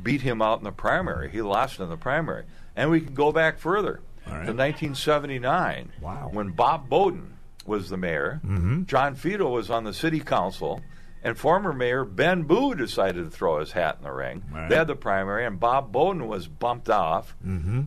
beat 0.00 0.22
him 0.22 0.40
out 0.40 0.58
in 0.58 0.64
the 0.64 0.72
primary. 0.72 1.30
He 1.30 1.42
lost 1.42 1.80
in 1.80 1.88
the 1.88 1.96
primary, 1.96 2.44
and 2.76 2.90
we 2.90 3.00
can 3.00 3.14
go 3.14 3.32
back 3.32 3.58
further 3.58 4.00
right. 4.26 4.46
to 4.46 4.52
1979, 4.52 5.92
Wow. 6.00 6.28
when 6.32 6.50
Bob 6.50 6.88
Beaudin 6.88 7.30
was 7.66 7.90
the 7.90 7.96
mayor. 7.96 8.40
Mm-hmm. 8.44 8.84
John 8.84 9.14
Fedo 9.16 9.50
was 9.50 9.70
on 9.70 9.84
the 9.84 9.92
city 9.94 10.20
council, 10.20 10.80
and 11.22 11.36
former 11.36 11.72
mayor 11.72 12.04
Ben 12.04 12.42
Boo 12.44 12.74
decided 12.74 13.24
to 13.24 13.30
throw 13.30 13.60
his 13.60 13.72
hat 13.72 13.96
in 13.98 14.04
the 14.04 14.12
ring. 14.12 14.42
Right. 14.52 14.68
They 14.70 14.76
had 14.76 14.86
the 14.86 14.96
primary, 14.96 15.44
and 15.44 15.60
Bob 15.60 15.92
Beaudin 15.92 16.26
was 16.26 16.46
bumped 16.48 16.88
off 16.88 17.36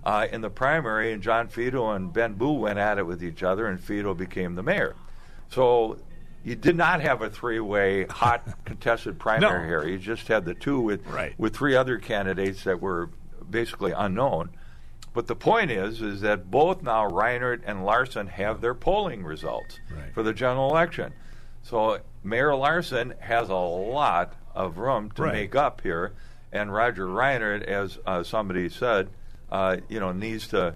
uh, 0.06 0.28
in 0.32 0.41
the 0.41 0.50
primary, 0.52 1.12
and 1.12 1.22
John 1.24 1.48
Fedo 1.48 1.96
and 1.96 2.13
Ben 2.13 2.34
Boo 2.34 2.54
went 2.54 2.78
at 2.80 2.98
it 3.00 3.06
with 3.08 3.24
each 3.24 3.41
other, 3.41 3.65
and 3.67 3.80
Fedo 3.80 4.15
became 4.15 4.56
the 4.56 4.63
mayor. 4.63 4.96
So 5.50 5.98
you 6.43 6.56
did 6.56 6.76
not 6.76 7.02
have 7.02 7.22
a 7.22 7.30
three-way 7.30 8.06
hot 8.06 8.48
contested 8.65 9.17
primary 9.17 9.62
No. 9.63 9.67
here. 9.67 9.88
You 9.88 9.98
just 9.98 10.28
had 10.28 10.46
the 10.46 10.54
two 10.54 10.80
with 10.80 11.06
Right. 11.08 11.34
with 11.38 11.56
three 11.56 11.76
other 11.76 11.98
candidates 11.98 12.63
that 12.65 12.82
were 12.82 13.10
basically 13.50 13.91
unknown. 13.93 14.50
But 15.13 15.28
the 15.28 15.36
point 15.36 15.69
is, 15.69 16.02
is 16.02 16.21
that 16.21 16.49
both 16.49 16.82
now 16.82 17.08
Reinert 17.10 17.62
and 17.65 17.86
Larson 17.86 18.28
have 18.28 18.62
their 18.62 18.73
polling 18.73 19.23
results 19.23 19.80
Right. 19.95 20.13
for 20.13 20.23
the 20.23 20.34
general 20.34 20.69
election. 20.71 21.13
So 21.62 21.99
Mayor 22.23 22.56
Larson 22.56 23.13
has 23.19 23.49
a 23.49 23.54
lot 23.56 24.34
of 24.56 24.78
room 24.78 25.12
to 25.12 25.23
Right. 25.23 25.34
make 25.34 25.56
up 25.56 25.82
here, 25.82 26.13
and 26.52 26.73
Roger 26.73 27.06
Reinert, 27.08 27.63
as 27.63 27.99
uh, 28.06 28.23
somebody 28.23 28.69
said, 28.69 29.10
uh, 29.52 29.78
you 29.88 29.99
know, 29.99 30.12
needs 30.12 30.47
to 30.49 30.76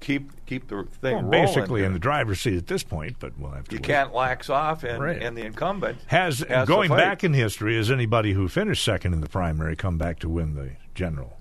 keep 0.00 0.30
keep 0.46 0.68
the 0.68 0.82
thing 1.00 1.28
Well, 1.28 1.30
basically 1.30 1.82
in 1.84 1.92
the 1.94 1.98
driver's 1.98 2.40
seat 2.40 2.56
at 2.58 2.66
this 2.66 2.82
point, 2.82 3.16
but 3.20 3.38
we'll 3.38 3.52
have 3.52 3.64
to. 3.68 3.72
you 3.72 3.78
wait. 3.78 3.84
can't 3.84 4.12
lax 4.12 4.50
off, 4.50 4.82
and, 4.84 5.00
Right. 5.02 5.22
and 5.22 5.36
the 5.36 5.46
incumbent 5.46 5.98
Has, 6.08 6.40
has 6.40 6.66
going 6.68 6.90
back 6.90 7.24
in 7.24 7.32
history, 7.32 7.76
has 7.76 7.90
anybody 7.90 8.32
who 8.32 8.48
finished 8.48 8.84
second 8.84 9.14
in 9.14 9.20
the 9.22 9.28
primary 9.28 9.76
come 9.76 9.96
back 9.98 10.18
to 10.18 10.28
win 10.28 10.54
the 10.56 10.72
general? 10.94 11.38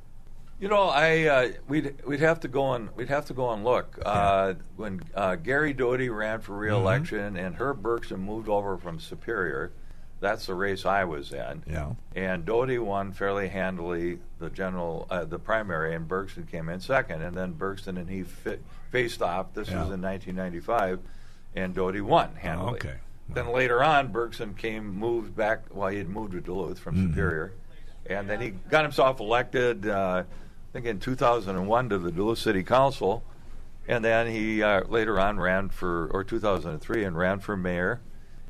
You 0.62 0.68
know, 0.68 0.84
I 0.90 1.24
uh, 1.26 1.52
we'd 1.68 1.96
we'd 2.06 2.20
have 2.20 2.40
to 2.42 2.48
go 2.48 2.74
and 2.74 2.96
we'd 2.96 3.10
have 3.10 3.26
to 3.26 3.34
go 3.34 3.50
and 3.52 3.64
look. 3.64 3.98
Uh, 4.06 4.54
when 4.76 5.02
uh, 5.16 5.36
Gary 5.36 5.74
Doty 5.74 6.10
ran 6.10 6.40
for 6.40 6.56
reelection 6.56 7.36
and 7.36 7.56
Herb 7.56 7.82
Bergson 7.82 8.20
moved 8.20 8.48
over 8.48 8.78
from 8.78 9.00
Superior, 9.00 9.72
that's 10.20 10.46
the 10.46 10.54
race 10.54 10.86
I 10.86 11.04
was 11.06 11.34
in. 11.34 11.64
Yeah. 11.68 11.94
And 12.16 12.46
Doty 12.46 12.78
won 12.78 13.12
fairly 13.12 13.48
handily 13.50 14.20
the 14.38 14.52
general, 14.52 15.08
uh, 15.10 15.26
the 15.26 15.40
primary, 15.40 15.96
and 15.96 16.08
Bergson 16.08 16.46
came 16.46 16.70
in 16.70 16.80
second. 16.80 17.24
And 17.24 17.36
then 17.36 17.54
Bergson 17.54 17.98
and 17.98 18.08
he 18.08 18.22
fi- 18.22 18.60
faced 18.92 19.24
off. 19.24 19.56
This 19.56 19.68
Yeah. 19.70 19.80
was 19.84 19.92
in 19.92 20.00
1995, 20.02 21.00
and 21.56 21.74
Doty 21.74 22.02
won 22.02 22.36
handily. 22.36 22.74
okay. 22.76 22.98
Then 23.30 23.48
later 23.52 23.84
on, 23.84 24.12
Bergson 24.12 24.54
came, 24.54 24.94
moved 24.94 25.36
back. 25.36 25.64
Well, 25.72 25.88
he 25.90 25.98
had 25.98 26.08
moved 26.10 26.34
to 26.34 26.42
Duluth 26.42 26.78
from 26.78 26.98
Mm-hmm. 26.98 27.08
Superior, 27.14 27.54
and 28.06 28.30
then 28.30 28.42
he 28.42 28.50
got 28.52 28.84
himself 28.84 29.20
elected. 29.20 29.88
Uh, 30.74 30.78
I 30.78 30.82
think 30.82 30.86
in 30.86 31.00
2001 31.00 31.90
to 31.90 31.98
the 31.98 32.12
Duluth 32.12 32.40
City 32.40 32.64
Council, 32.64 33.24
and 33.88 34.04
then 34.06 34.28
he 34.28 34.64
uh, 34.64 34.84
later 34.86 35.20
on 35.20 35.40
ran 35.40 35.70
for, 35.70 36.08
or 36.14 36.24
2003, 36.24 37.04
and 37.04 37.18
ran 37.18 37.40
for 37.40 37.58
mayor, 37.58 38.00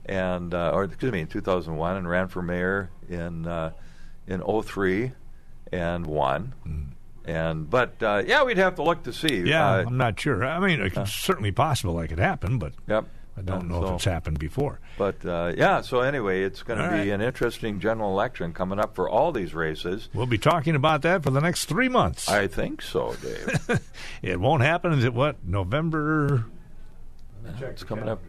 and 0.05 0.53
uh, 0.53 0.71
or 0.73 0.83
excuse 0.85 1.11
me, 1.11 1.21
in 1.21 1.27
2001, 1.27 1.97
and 1.97 2.09
ran 2.09 2.27
for 2.27 2.41
mayor 2.41 2.89
in 3.09 3.47
uh, 3.47 3.71
in 4.27 4.41
03, 4.41 5.11
and 5.71 6.05
won. 6.05 6.53
And 7.25 7.69
but 7.69 8.01
uh, 8.01 8.23
yeah, 8.25 8.43
we'd 8.43 8.57
have 8.57 8.75
to 8.75 8.83
look 8.83 9.03
to 9.03 9.13
see. 9.13 9.41
Yeah, 9.41 9.69
Uh, 9.69 9.83
I'm 9.87 9.97
not 9.97 10.19
sure. 10.19 10.43
I 10.43 10.59
mean, 10.59 10.81
it's 10.81 11.13
certainly 11.13 11.51
possible 11.51 11.95
that 11.97 12.07
could 12.07 12.19
happen, 12.19 12.57
but 12.57 12.73
yep. 12.87 13.05
I 13.37 13.41
don't 13.41 13.61
And 13.61 13.69
know 13.69 13.81
so- 13.81 13.87
if 13.89 13.93
it's 13.95 14.05
happened 14.05 14.39
before. 14.39 14.79
But 14.97 15.25
uh, 15.25 15.53
yeah, 15.55 15.81
so 15.81 16.01
anyway, 16.01 16.43
it's 16.43 16.63
going 16.63 16.79
to 16.79 16.89
be 16.89 16.95
right. 16.99 17.07
an 17.09 17.21
interesting 17.21 17.79
general 17.79 18.11
election 18.11 18.53
coming 18.53 18.77
up 18.79 18.93
for 18.93 19.09
all 19.09 19.31
these 19.31 19.53
races. 19.53 20.09
We'll 20.13 20.25
be 20.25 20.37
talking 20.37 20.75
about 20.75 21.01
that 21.03 21.23
for 21.23 21.31
the 21.31 21.39
next 21.39 21.65
three 21.65 21.89
months. 21.89 22.27
I 22.29 22.47
think 22.47 22.81
so, 22.81 23.15
Dave. 23.15 23.79
it 24.21 24.39
won't 24.39 24.63
happen 24.63 24.91
until 24.93 25.11
what 25.11 25.37
November? 25.45 26.45
it's 27.59 27.83
coming 27.83 28.07
up 28.09 28.21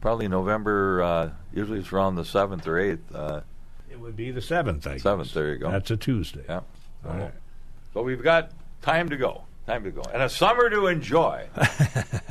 probably 0.00 0.28
November. 0.28 1.02
Uh, 1.02 1.30
usually 1.52 1.80
it's 1.80 1.92
around 1.92 2.14
the 2.16 2.24
seventh 2.24 2.66
or 2.66 2.78
eighth. 2.78 3.14
Uh, 3.14 3.40
It 3.90 3.98
would 4.00 4.16
be 4.16 4.30
the 4.30 4.40
seventh. 4.42 4.84
Seventh, 5.00 5.32
there 5.34 5.52
you 5.52 5.58
go. 5.58 5.70
That's 5.70 5.90
a 5.90 5.96
Tuesday. 5.96 6.44
yeah. 6.48 6.60
So, 7.02 7.10
All 7.10 7.16
right. 7.16 7.34
so 7.92 8.02
we've 8.02 8.22
got 8.22 8.50
time 8.82 9.08
to 9.10 9.16
go. 9.16 9.42
Time 9.66 9.82
to 9.84 9.90
go, 9.90 10.02
and 10.12 10.22
a 10.22 10.28
summer 10.28 10.68
to 10.70 10.86
enjoy. 10.88 11.46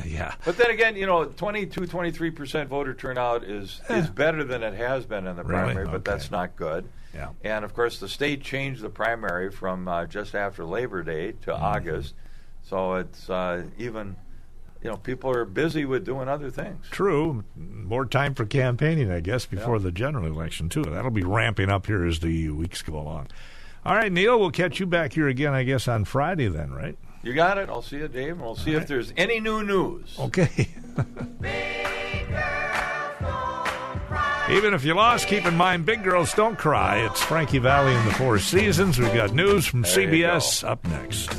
Yeah. 0.06 0.36
But 0.46 0.58
then 0.58 0.70
again, 0.70 0.96
you 0.98 1.06
know, 1.08 1.24
22, 1.26 1.88
23 1.88 2.32
percent 2.32 2.70
voter 2.70 2.94
turnout 2.94 3.44
is 3.46 3.80
is 3.90 4.10
better 4.10 4.44
than 4.44 4.62
it 4.62 4.74
has 4.76 5.06
been 5.06 5.26
in 5.26 5.36
the 5.38 5.44
Really? 5.44 5.64
primary, 5.74 5.86
but 5.86 5.94
Okay. 5.96 6.12
that's 6.12 6.30
not 6.30 6.56
good. 6.58 6.88
Yeah. 7.16 7.30
And 7.44 7.64
of 7.66 7.74
course, 7.74 8.00
the 8.00 8.10
state 8.10 8.42
changed 8.44 8.82
the 8.82 8.90
primary 8.90 9.50
from 9.50 9.88
uh, 9.88 10.06
just 10.06 10.36
after 10.36 10.66
Labor 10.66 11.02
Day 11.04 11.32
to 11.32 11.52
Mm-hmm. 11.52 11.64
August, 11.64 12.14
so 12.64 12.96
it's 12.96 13.30
uh, 13.30 13.64
even, 13.80 14.18
you 14.84 14.90
know, 14.90 14.98
people 14.98 15.32
are 15.32 15.46
busy 15.46 15.86
with 15.86 16.06
doing 16.06 16.28
other 16.28 16.52
things. 16.52 16.86
True. 16.92 17.44
More 17.56 18.06
time 18.06 18.36
for 18.36 18.46
campaigning, 18.46 19.10
I 19.10 19.22
guess, 19.22 19.46
before 19.46 19.80
the 19.80 19.92
general 19.92 20.26
election, 20.28 20.68
too. 20.70 20.84
That'll 20.84 21.12
be 21.12 21.24
ramping 21.24 21.70
up 21.72 21.88
here 21.88 22.06
as 22.06 22.20
the 22.20 22.50
weeks 22.50 22.82
go 22.84 22.96
along. 23.00 23.30
All 23.86 23.96
right, 23.96 24.12
Neill, 24.12 24.38
we'll 24.40 24.52
catch 24.52 24.80
you 24.82 24.86
back 24.86 25.14
here 25.14 25.30
again, 25.30 25.54
I 25.54 25.64
guess, 25.64 25.88
on 25.88 26.04
Friday 26.06 26.50
then, 26.50 26.72
right? 26.72 26.98
You 27.24 27.34
got 27.34 27.58
it. 27.58 27.70
I'll 27.70 27.82
see 27.82 27.98
you, 27.98 28.10
Dave, 28.10 28.34
and 28.34 28.42
we'll 28.42 28.56
see 28.56 28.74
if 28.74 28.86
there's 28.86 29.14
any 29.16 29.40
new 29.40 29.64
news. 29.64 30.16
Okay. 30.20 30.68
Even 34.50 34.74
if 34.74 34.84
you 34.84 34.94
lost, 34.94 35.28
keep 35.28 35.46
in 35.46 35.56
mind, 35.56 35.86
big 35.86 36.04
girls 36.04 36.34
don't 36.34 36.58
cry. 36.58 36.98
It's 36.98 37.22
Frankie 37.24 37.60
Valli 37.60 37.96
in 37.96 38.06
the 38.06 38.14
Four 38.14 38.40
Seasons. 38.40 39.00
We've 39.00 39.14
got 39.14 39.34
news 39.34 39.66
from 39.66 39.84
There 39.84 39.92
CBS 39.92 40.68
up 40.68 40.86
next. 40.86 41.34